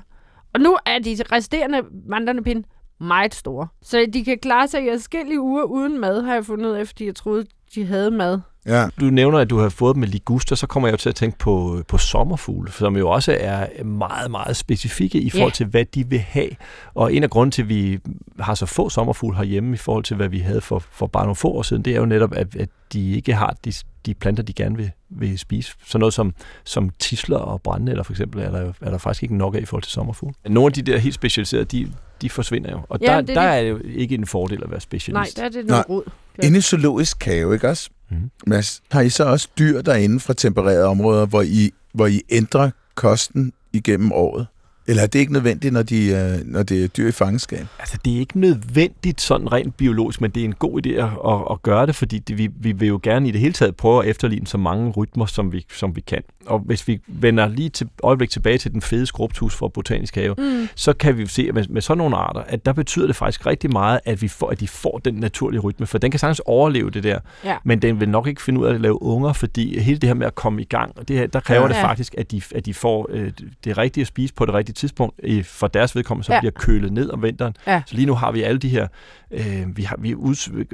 [0.54, 2.68] Og nu er de resterende vandrende pinde
[3.00, 3.68] meget store.
[3.82, 6.88] Så de kan klare sig i forskellige uger uden mad, har jeg fundet ud af,
[6.88, 7.46] fordi jeg troede,
[7.76, 8.40] de havde mad.
[8.68, 8.88] Ja.
[9.00, 11.16] Du nævner, at du har fået dem med liguster, så kommer jeg jo til at
[11.16, 15.56] tænke på, på sommerfugle, som jo også er meget, meget specifikke i forhold Ja.
[15.56, 16.50] til, hvad de vil have.
[16.94, 18.00] Og en af grunden til, at vi
[18.40, 21.36] har så få sommerfugle herhjemme i forhold til, hvad vi havde for, for bare nogle
[21.36, 23.74] få år siden, det er jo netop, at, at de ikke har de,
[24.06, 25.74] de planter, de gerne vil, vil spise.
[25.86, 26.34] Sådan noget som,
[26.64, 29.66] som tisler og brændenælder for eksempel, er der, er der faktisk ikke nok af i
[29.66, 30.36] forhold til sommerfugle.
[30.50, 31.92] Nogle af de der helt specialiserede, de,
[32.22, 32.82] de forsvinder jo.
[32.90, 33.66] Og Ja, der, det er der det.
[33.66, 35.14] er jo ikke en fordel at være specialist.
[35.14, 36.04] Nej, der er det noget rod.
[36.44, 37.90] Inde i zoologisk have, ikke også?
[38.10, 38.32] Mhm.
[38.48, 42.70] Mads, har I så også dyr derinde fra tempererede områder, hvor I, hvor I ændrer
[42.96, 44.48] kosten igennem året?
[44.88, 47.66] Eller er det ikke nødvendigt, når, de, øh, når det er dyr i fangenskab?
[47.80, 51.04] Altså, det er ikke nødvendigt sådan rent biologisk, men det er en god idé at,
[51.34, 53.76] at, at gøre det, fordi det, vi, vi vil jo gerne i det hele taget
[53.76, 56.22] prøve at efterligne så mange rytmer, som vi, som vi kan.
[56.46, 60.36] Og hvis vi vender lige til øjeblik tilbage til den fede skrubtus for Botanisk Have,
[60.38, 60.68] Mm.
[60.76, 63.16] så kan vi jo se, at med, med sådan nogle arter, at der betyder det
[63.16, 66.20] faktisk rigtig meget, at, vi får, at de får den naturlige rytme, for den kan
[66.20, 67.56] sagtens overleve det der, Ja.
[67.64, 70.14] men den vil nok ikke finde ud af at lave unger, fordi hele det her
[70.14, 71.68] med at komme i gang, og det her, der kræver Ja.
[71.68, 71.74] ja.
[71.74, 73.32] det faktisk, at de, at de får øh,
[73.64, 76.36] det rigtige at spise på det rigtige tidspunkt, øh, for deres vedkommende, så Ja.
[76.36, 76.40] ja.
[76.40, 77.54] bliver kølet ned om vinteren.
[77.68, 77.82] Ja.
[77.86, 78.88] Så lige nu har vi alle de her,
[79.32, 80.16] øh, vi, har, vi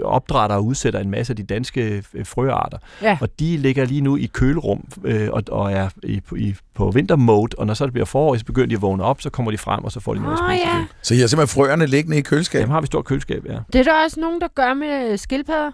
[0.04, 3.18] opdrætter og udsætter en masse af de danske øh, frøarter, Ja.
[3.22, 7.56] og de ligger lige nu i kølerum øh, og, og er i, i, på vintermode,
[7.58, 9.58] og når så det bliver forår, så begynder de at vågne op, så kommer de
[9.58, 10.70] frem, og så får de noget Åh, at spise.
[10.76, 10.86] ja.
[11.02, 12.64] Så I har simpelthen frøerne liggende i køleskabet?
[12.68, 13.58] Dem har vi stort køleskab, ja.
[13.74, 15.72] Det er der også nogen, der gør med skildpadder.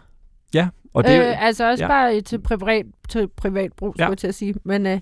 [0.93, 1.93] Og det, er øh, altså også ja.
[1.93, 2.09] ja.
[2.11, 4.09] bare til privat, til privat brug, skulle Ja.
[4.09, 4.55] jeg til at sige.
[4.65, 4.99] Men, øh,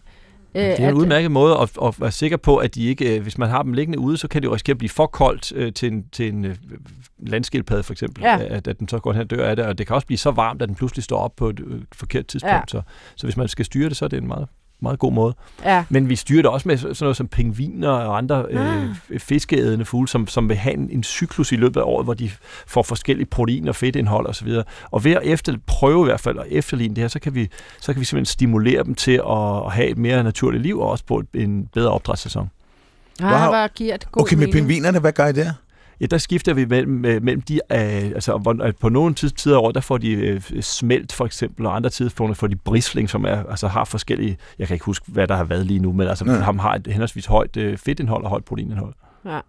[0.57, 3.21] øh, Det er en udmærket måde at, at være sikker på, at de ikke, øh,
[3.21, 5.51] hvis man har dem liggende ude, så kan det jo risikere at blive for koldt
[5.55, 6.55] øh, til en, til en øh,
[7.19, 8.39] landskildpadde for eksempel, Ja.
[8.49, 10.17] at, at den så går hen og dør af det, og det kan også blive
[10.17, 12.53] så varmt, at den pludselig står op på et øh, forkert tidspunkt.
[12.53, 12.61] Ja.
[12.67, 12.81] Så,
[13.15, 14.47] så hvis man skal styre det, så er det en meget,
[14.81, 15.35] meget god måde.
[15.65, 15.83] Ja.
[15.89, 18.83] Men vi styrer det også med sådan noget som pingviner og andre Ah.
[19.09, 22.13] øh, fiskeædende fugle, som, som vil have en, en cyklus i løbet af året, hvor
[22.13, 22.29] de
[22.67, 24.47] får forskellige protein- og fedtindhold osv.
[24.91, 27.49] Og ved at efter, prøve i hvert fald at efterligne det her, så kan vi,
[27.79, 30.89] så kan vi simpelthen stimulere dem til at, at have et mere naturligt liv, og
[30.89, 32.49] også på en bedre opdrætssæson.
[33.21, 33.49] Ah, Wow.
[33.49, 34.53] hvor giver det god Okay, med mening.
[34.53, 35.51] pingvinerne, hvad gør I der?
[36.01, 39.57] Ja, der skifter vi mellem, øh, mellem de, øh, altså øh, på nogle tid- tider
[39.57, 43.09] af året, der får de øh, smelt for eksempel, og andre tidspunkter får de brisling,
[43.09, 45.91] som er, altså har forskellige, jeg kan ikke huske, hvad der har været lige nu,
[45.91, 46.35] men altså Nej.
[46.39, 48.93] ham har et henholdsvis højt øh, fedtindhold og højt proteinindhold.
[49.25, 49.39] Ja.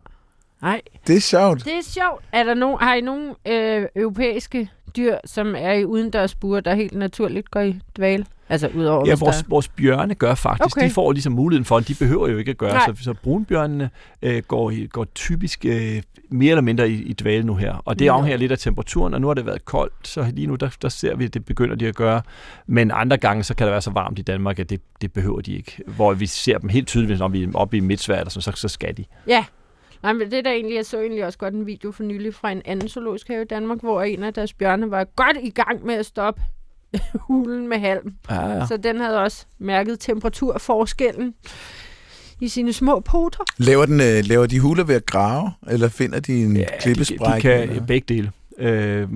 [0.63, 1.65] Nej, Det er sjovt.
[1.65, 2.25] det er sjovt.
[2.33, 6.95] Er der nogen, har I nogen øh, europæiske dyr, som er i udendørsbure, der helt
[6.95, 8.27] naturligt går i dvale?
[8.51, 9.43] Altså udover Ja, vores, der...
[9.49, 10.77] vores bjørne gør faktisk.
[10.77, 10.87] Okay.
[10.89, 11.89] De får ligesom muligheden for det.
[11.89, 12.73] De behøver jo ikke at gøre.
[12.73, 12.87] Nej.
[12.97, 13.91] Så, så brunbjørnene
[14.23, 17.83] øh, går, i- går typisk øh, mere eller mindre i, i dvale nu her.
[17.85, 20.55] Og det afhænger lidt af temperaturen, og nu har det været koldt, så lige nu
[20.55, 22.23] der, der ser vi, at det begynder de at gøre.
[22.67, 25.41] Men andre gange, så kan det være så varmt i Danmark, at det, det behøver
[25.41, 25.79] de ikke.
[25.87, 28.97] Hvor vi ser dem helt tydeligt, når vi er oppe i så, så, så skal
[28.97, 29.05] de.
[29.27, 29.45] Ja.
[30.03, 32.51] Nej, men det der egentlig, jeg så egentlig også godt en video for nylig fra
[32.53, 35.87] en anden zoologisk have i Danmark, hvor en af deres bjørne var godt i gang
[35.87, 36.43] med at stoppe
[37.29, 38.15] hulen med halm.
[38.31, 38.67] Ja, ja.
[38.67, 41.35] Så den havde også mærket temperaturforskellen
[42.41, 43.45] i sine små poter.
[43.57, 46.67] Laver, den, øh, laver de huler ved at grave, eller finder de en ja, de,
[46.81, 47.49] klippesprække?
[47.49, 47.87] de kan eller?
[47.87, 48.31] begge dele.
[48.59, 49.09] Øh,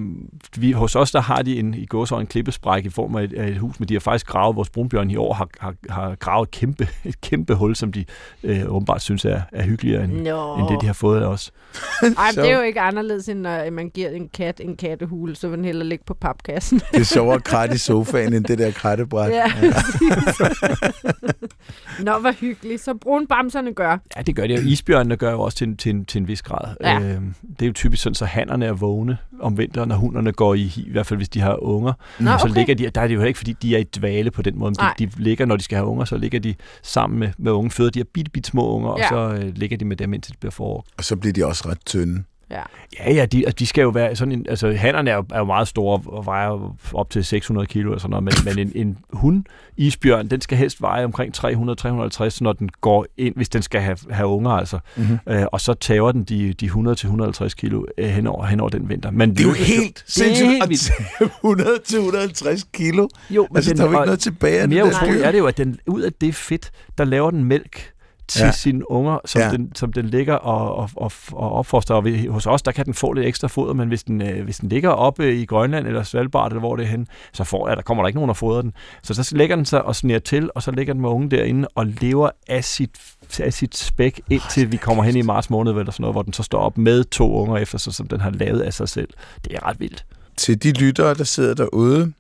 [0.59, 3.33] vi, hos os der har de en, i gåsøjne en klippesprække i form af et,
[3.33, 6.15] af et hus, men de har faktisk gravet, vores brunbjørn i år har, har, har
[6.15, 8.05] gravet et kæmpe, et kæmpe hul, som de
[8.45, 11.53] øh, åbenbart synes er, er hyggeligere end, end det, de har fået af os.
[12.03, 15.37] Ej, men det er jo ikke anderledes, end når man giver en kat en kattehule,
[15.37, 16.81] så vil den hellere ligge på papkassen.
[16.93, 19.31] Det er sjovere at kratte i sofaen, end det der krattebræt.
[19.31, 19.45] ja,
[22.03, 22.83] Nå, hvor hyggeligt.
[22.83, 23.99] Så brunbamserne gør.
[24.17, 24.55] Ja, det gør de.
[24.55, 26.77] Og isbjørnene gør jo også til, en- til, en, til en vis grad.
[26.81, 27.01] Ja.
[27.01, 27.21] Øh,
[27.59, 30.63] det er jo typisk sådan, så hannerne er vågne om vinteren, og hunderne går i
[30.63, 31.93] hi, i hvert fald hvis de har unger.
[32.21, 32.55] Nå, Så okay.
[32.55, 34.75] ligger de, der er det jo ikke, fordi de er i dvale på den måde.
[34.75, 37.71] De, de ligger, når de skal have unger, så ligger de sammen med, med unge
[37.71, 37.91] fødder.
[37.91, 39.15] De har bitte, bitte små unger, Ja.
[39.17, 40.87] og så øh, ligger de med dem, indtil det bliver forår.
[40.99, 42.23] Og så bliver de også ret tynde.
[42.53, 42.63] Ja.
[42.99, 45.39] Ja, ja, de, altså, de skal jo være sådan en, altså hannerne er jo, er
[45.39, 48.73] jo meget store og vejer op til 600 kilo eller sådan noget, men, men en,
[48.87, 49.45] en hund,
[49.77, 53.97] isbjørn, den skal helst veje omkring 300-350, når den går ind, hvis den skal have,
[54.11, 54.79] have unger altså.
[54.97, 55.19] Mm-hmm.
[55.29, 58.89] Øh, og så tager den de, de 100-150 kilo øh, hen, over, hen over den
[58.89, 59.11] vinter.
[59.11, 60.93] Men Det er jo lykkes helt sindssygt helt at vildt.
[61.89, 63.09] tage 100-150 kilo.
[63.31, 64.85] Jo, men Altså, den, der er jo ikke og noget tilbage af det mere
[65.15, 65.25] dyr.
[65.25, 67.92] er det jo, at den, ud af det fedt, der laver den mælk
[68.29, 68.53] til Ja.
[68.53, 69.51] sine unger, som, Ja.
[69.51, 71.95] den, som den ligger og, og, og, og opfoster.
[71.95, 74.57] Og hos os, der kan den få lidt ekstra foder, men hvis den, øh, hvis
[74.59, 77.75] den ligger oppe i Grønland eller Svalbard, eller hvor det er henne, så får, ja,
[77.75, 78.73] der kommer der ikke nogen at fodre den.
[79.03, 81.69] Så så lægger den sig og sneer til, og så ligger den med ungen derinde
[81.75, 82.91] og lever af sit,
[83.41, 86.33] af sit spæk, indtil vi kommer hen i marts måned, eller sådan noget, hvor den
[86.33, 89.09] så står op med to unger efter sig, som den har lavet af sig selv.
[89.45, 90.05] Det er ret vildt.
[90.37, 92.13] Til de lyttere, der sidder derude,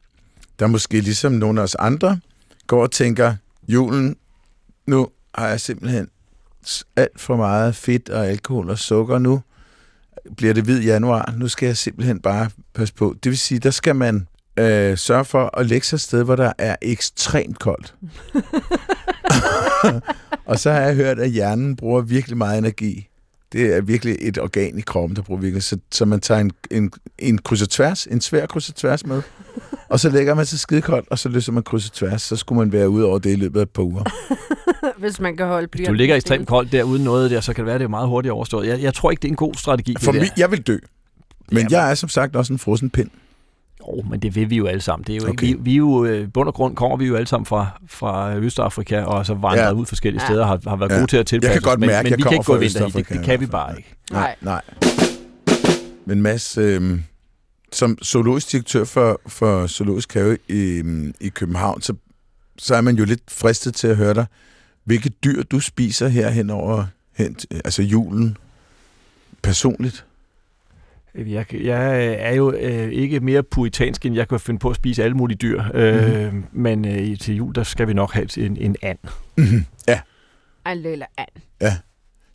[0.58, 2.18] der måske ligesom nogle af os andre,
[2.66, 3.34] går og tænker,
[3.68, 4.16] julen,
[4.86, 6.08] nu har jeg simpelthen
[6.96, 9.42] alt for meget fedt og alkohol og sukker nu.
[10.36, 13.16] Bliver det hvid januar, nu skal jeg simpelthen bare passe på.
[13.24, 14.26] Det vil sige, der skal man
[14.56, 17.94] øh, sørge for at lægge sig et sted, hvor der er ekstremt koldt.
[20.50, 23.08] og så har jeg hørt, at hjernen bruger virkelig meget energi.
[23.52, 25.62] Det er virkelig et organ i kroppen, der bruger virkelig.
[25.62, 29.06] Så, så man tager en, en, en kryds og tværs, en svær kryds og tværs
[29.06, 29.22] med,
[29.88, 32.22] og så lægger man sig skidekoldt, og så løser man kryds og tværs.
[32.22, 34.04] Så skulle man være ude over det i løbet af et par uger.
[34.98, 37.62] Hvis man kan holde blyanten du ligger ekstremt koldt der uden noget der, så kan
[37.62, 38.66] det være, det er meget hurtigt overstået.
[38.66, 39.96] Jeg, jeg tror ikke, det er en god strategi.
[40.00, 40.78] For det mig, jeg vil dø.
[41.48, 41.72] Men Jamen.
[41.72, 43.10] jeg er som sagt også en frossen pind.
[43.88, 45.04] Jo, men det vil vi jo alle sammen.
[45.06, 45.46] Det er jo Okay.
[45.46, 47.46] ikke, vi, vi er jo, øh, i bund og grund kommer vi jo alle sammen
[47.46, 49.72] fra, fra Østafrika, og så vandret Ja.
[49.72, 50.96] ud forskellige steder, har, har været Ja.
[50.96, 52.44] gode til at tilpasse Jeg kan godt os, men, mærke, men jeg vi kan ikke
[52.44, 52.90] gå vinter i.
[52.90, 53.94] Det, det kan vi bare ikke.
[54.12, 54.34] Nej.
[54.40, 54.62] nej.
[56.04, 57.00] Men Mads, øh,
[57.72, 60.82] som zoologisk direktør for, for Zoologisk Have i,
[61.20, 61.94] i København, så,
[62.58, 64.26] så er man jo lidt fristet til at høre dig,
[64.84, 66.84] hvilke dyr du spiser her hen over
[67.16, 68.36] hen, til- altså julen
[69.42, 70.04] personligt.
[71.14, 75.04] Jeg, jeg er jo øh, ikke mere puritansk, end jeg kan finde på at spise
[75.04, 75.62] alle mulige dyr.
[75.74, 76.44] Øh, Mhm.
[76.52, 78.98] Men øh, til jul, der skal vi nok have en, en and.
[79.36, 79.64] Mm-hmm.
[79.88, 80.00] Ja.
[80.66, 81.72] Ej, lille and.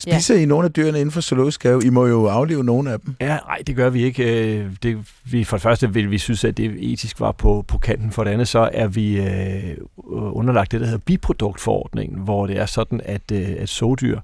[0.00, 1.82] Spiser I nogle af dyrene inden for Zoologisk Have?
[1.86, 3.14] I må jo aflive nogle af dem.
[3.20, 4.58] Ja, nej, det gør vi ikke.
[4.58, 4.98] Øh, Det,
[5.30, 8.10] vi, for det første vil vi synes, at det etisk var på, på kanten.
[8.12, 9.76] For det andet, så er vi øh,
[10.10, 14.20] underlagt det, der hedder biproduktforordningen, hvor det er sådan, at, øh, at sådyr,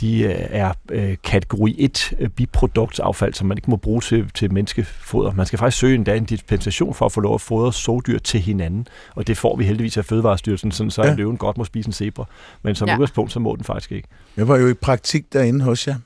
[0.00, 4.52] de øh, er øh, kategori 1 øh, biproduktaffald, som man ikke må bruge til, til
[4.52, 5.32] menneskefoder.
[5.32, 8.40] Man skal faktisk søge endda en dispensation for at få lov at fodre sådyr til
[8.40, 11.14] hinanden, og det får vi heldigvis af Fødevarestyrelsen, sådan så Ja.
[11.14, 12.24] løven godt må spise en zebra.
[12.62, 12.92] Men som Ja.
[12.92, 12.98] ja.
[12.98, 14.08] udgangspunkt, så må den faktisk ikke.
[14.36, 15.96] Jeg var jo i praktik derinde hos jer,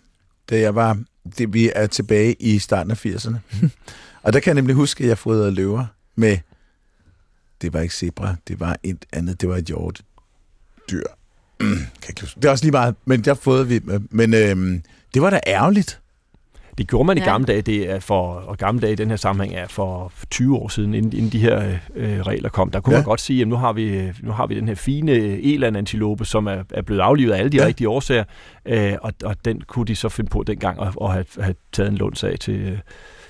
[0.51, 0.99] da jeg var,
[1.38, 3.36] det, vi er tilbage i starten af 80'erne.
[4.22, 5.84] og der kan jeg nemlig huske, at jeg fodrede løver
[6.16, 6.38] med,
[7.62, 10.01] det var ikke zebra, det var et andet, det var et hjort
[10.91, 11.03] dyr.
[11.61, 12.36] Kan ikke huske.
[12.40, 13.80] Det er også lige meget, men der fodrede vi.
[14.11, 14.82] Men øhm,
[15.14, 16.00] det var da ærgerligt.
[16.78, 17.26] Det gjorde man i Ja.
[17.26, 20.56] gamle dage, det er for, og gamle dage i den her sammenhæng er for 20
[20.56, 22.70] år siden, inden, inden de her øh, regler kom.
[22.70, 22.98] Der kunne Ja.
[23.00, 26.46] man godt sige, at nu har vi, nu har vi den her fine eland-antilope, som
[26.46, 27.66] er, er blevet aflivet af alle de Ja.
[27.66, 28.24] rigtige årsager,
[28.66, 31.90] øh, og, og den kunne de så finde på dengang at, at have, have taget
[31.90, 32.78] en lunds af til, øh,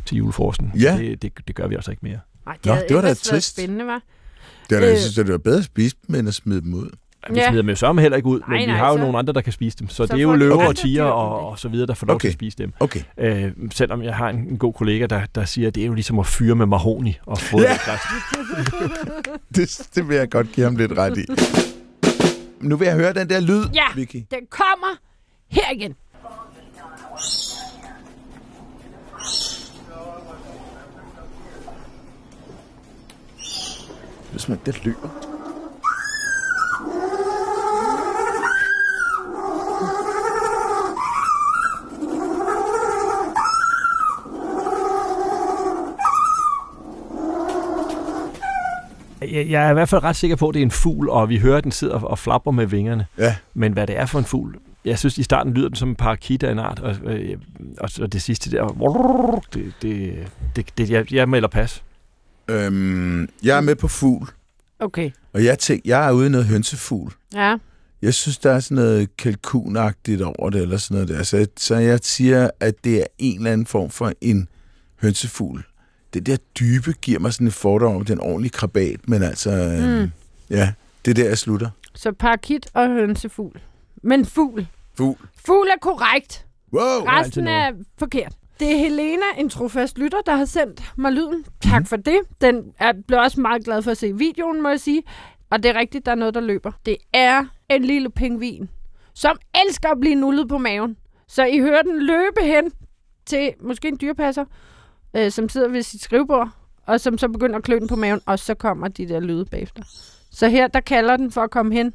[0.06, 0.72] til julefrosten.
[0.80, 0.96] Ja.
[0.98, 2.18] Det, det, det gør vi altså ikke mere.
[2.46, 3.56] Ej, det, Nå, det var da twist.
[3.56, 4.02] spændende, var.
[4.70, 4.88] Det var, øh.
[4.88, 4.90] Øh.
[4.92, 6.90] jeg synes, at det var bedre at spise dem, end at smide dem ud.
[7.30, 7.48] Vi Ja.
[7.48, 9.18] smider dem jo sørme heller ikke ud, men Nej, vi nej, har jo så- nogle
[9.18, 9.88] andre, der kan spise dem.
[9.88, 11.50] Så, så det er jo løver andre og tiger og, det.
[11.50, 12.20] og så videre, der får lov Okay.
[12.22, 12.72] til at spise dem.
[12.80, 13.00] Okay.
[13.18, 15.94] Øh, selvom jeg har en, en god kollega, der, der siger, at det er jo
[15.94, 17.72] ligesom at fyre med mahoni og få Ja.
[17.72, 17.80] det.
[19.56, 21.24] Det, det vil jeg godt give ham lidt ret i.
[22.60, 23.84] Nu vil jeg høre den der lyd, Ja.
[23.94, 24.16] Vicky.
[24.30, 24.96] Den kommer
[25.50, 25.94] her igen.
[34.32, 35.29] Hvis man der løber.
[49.30, 51.28] Jeg, jeg er i hvert fald ret sikker på, at det er en fugl, og
[51.28, 53.06] vi hører, at den sidder og flapper med vingerne.
[53.18, 53.36] Ja.
[53.54, 55.94] Men hvad det er for en fugl, jeg synes, i starten lyder den som en
[55.94, 57.36] parakit af en art, og, øh,
[57.78, 58.66] og, og det sidste der,
[59.54, 60.14] det, det,
[60.56, 61.82] det, det jeg, jeg melder pas.
[62.48, 64.28] Øhm, jeg er med på fugl,
[64.78, 65.10] Okay.
[65.32, 67.12] og jeg tænker, jeg er ude i noget hønsefugl.
[67.34, 67.56] Ja.
[68.02, 71.22] Jeg synes, der er sådan noget kalkunagtigt over det, eller sådan noget der.
[71.22, 74.48] Så, så jeg siger, at det er en eller anden form for en
[75.02, 75.64] hønsefugl.
[76.14, 80.00] Det der dybe giver mig sådan et fordom om den ordentlige krabat, men altså, øhm,
[80.02, 80.10] Mm.
[80.50, 80.72] ja,
[81.04, 81.70] det er der, jeg slutter.
[81.94, 83.60] Så parakit og hønsefugl.
[84.02, 84.66] Men fugl.
[84.96, 85.16] Fugl.
[85.46, 86.46] Fugl er korrekt.
[86.72, 86.80] Wow!
[86.82, 88.32] Resten er forkert.
[88.60, 91.44] Det er Helena, en trofast lytter, der har sendt mig lyden.
[91.60, 92.18] Tak for det.
[92.40, 95.02] Den er, blev også meget glad for at se videoen, må jeg sige.
[95.50, 96.72] Og det er rigtigt, der er noget, der løber.
[96.86, 98.68] Det er en lille pingvin,
[99.14, 99.36] som
[99.66, 100.96] elsker at blive nullet på maven.
[101.28, 102.72] Så I hører den løbe hen
[103.26, 104.44] til måske en dyrepasser,
[105.14, 106.48] øh, som sidder ved sit skrivebord,
[106.86, 109.44] og som så begynder at klø den på maven, og så kommer de der lyde
[109.44, 109.82] bagefter.
[110.30, 111.86] Så her, der kalder den for at komme hen.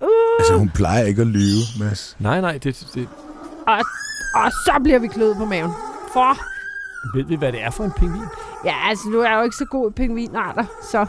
[0.00, 2.16] Uh, Altså, hun plejer ikke at lyve, Mads.
[2.20, 3.08] Nej, nej, det, det,
[4.34, 5.70] og så bliver vi kløet på maven.
[6.12, 6.38] For
[7.16, 8.22] ved vi, hvad det er for en pingvin?
[8.64, 11.06] Ja, altså, nu er jeg jo ikke så god i pingvinarter, så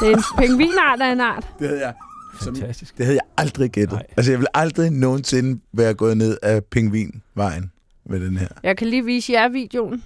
[0.00, 1.46] det er en pingvinart af en art.
[1.58, 1.94] Det havde jeg,
[2.40, 2.98] som, Fantastisk.
[2.98, 3.92] det havde jeg aldrig gættet.
[3.92, 4.06] Nej.
[4.16, 7.72] Altså, jeg vil aldrig nogensinde være gået ned af pingvinvejen
[8.06, 8.48] med den her.
[8.62, 10.04] Jeg kan lige vise jer videoen.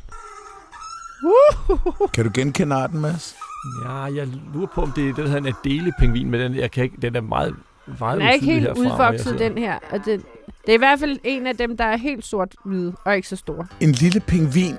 [2.15, 3.37] Kan du genkende arten, Mads?
[3.85, 6.71] Ja, jeg lurer på, om det er det, der hedder en Adele-pingvin, men den, jeg
[6.71, 7.55] kan ikke, den er meget,
[7.99, 9.79] meget den er ikke helt herfra, udvokset, den her.
[9.91, 10.23] Og det,
[10.67, 13.37] det er i hvert fald en af dem, der er helt sort-hvide og ikke så
[13.37, 13.67] stor.
[13.81, 14.77] En lille pingvin.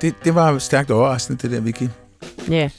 [0.00, 1.88] Det, det var stærkt overraskende, det der, Vicky.
[2.48, 2.70] Ja.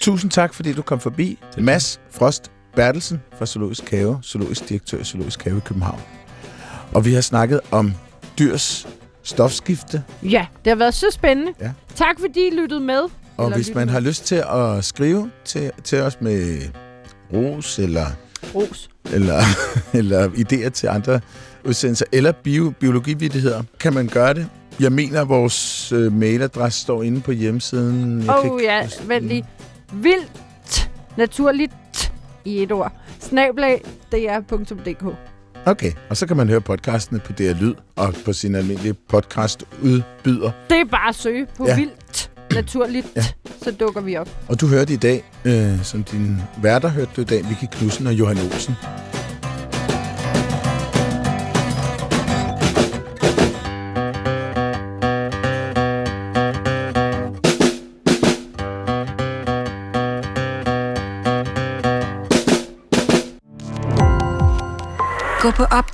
[0.00, 1.38] Tusind tak, fordi du kom forbi.
[1.58, 6.00] Mads Frost Bertelsen fra Zoologisk Have, zoologisk direktør i Zoologisk Have i København.
[6.94, 7.94] Og vi har snakket om
[8.38, 8.88] dyrs
[9.30, 10.02] stofskifte.
[10.22, 11.52] Ja, det har været så spændende.
[11.60, 11.70] Ja.
[11.94, 13.00] Tak fordi I lyttede med.
[13.36, 13.92] Og Eller hvis man med.
[13.92, 16.60] har lyst til at skrive til, til os med
[17.32, 18.06] ros eller,
[18.54, 18.90] Ros.
[19.12, 19.40] eller,
[19.98, 21.20] eller idéer til andre
[21.64, 24.46] udsendelser, eller bio, biologividigheder, kan man gøre det.
[24.80, 28.22] Jeg mener, vores øh, mailadresse står inde på hjemmesiden.
[28.22, 29.44] Jeg Åh oh, ja, vent lige.
[29.92, 30.90] Vildt.
[31.16, 31.72] Naturligt
[32.44, 32.92] i et ord.
[33.20, 35.04] Snablag dr.dk.
[35.66, 40.50] Okay, og så kan man høre podcastene på DR Lyd og på sin almindelige podcastudbyder.
[40.70, 41.76] Det er bare at søge på Ja.
[41.76, 43.24] vildt naturligt, ja.
[43.62, 44.28] så dukker vi op.
[44.48, 48.06] Og du hørte i dag, øh, som din værter hørte du i dag, Vicky Knudsen
[48.06, 48.74] og Johan Olsen.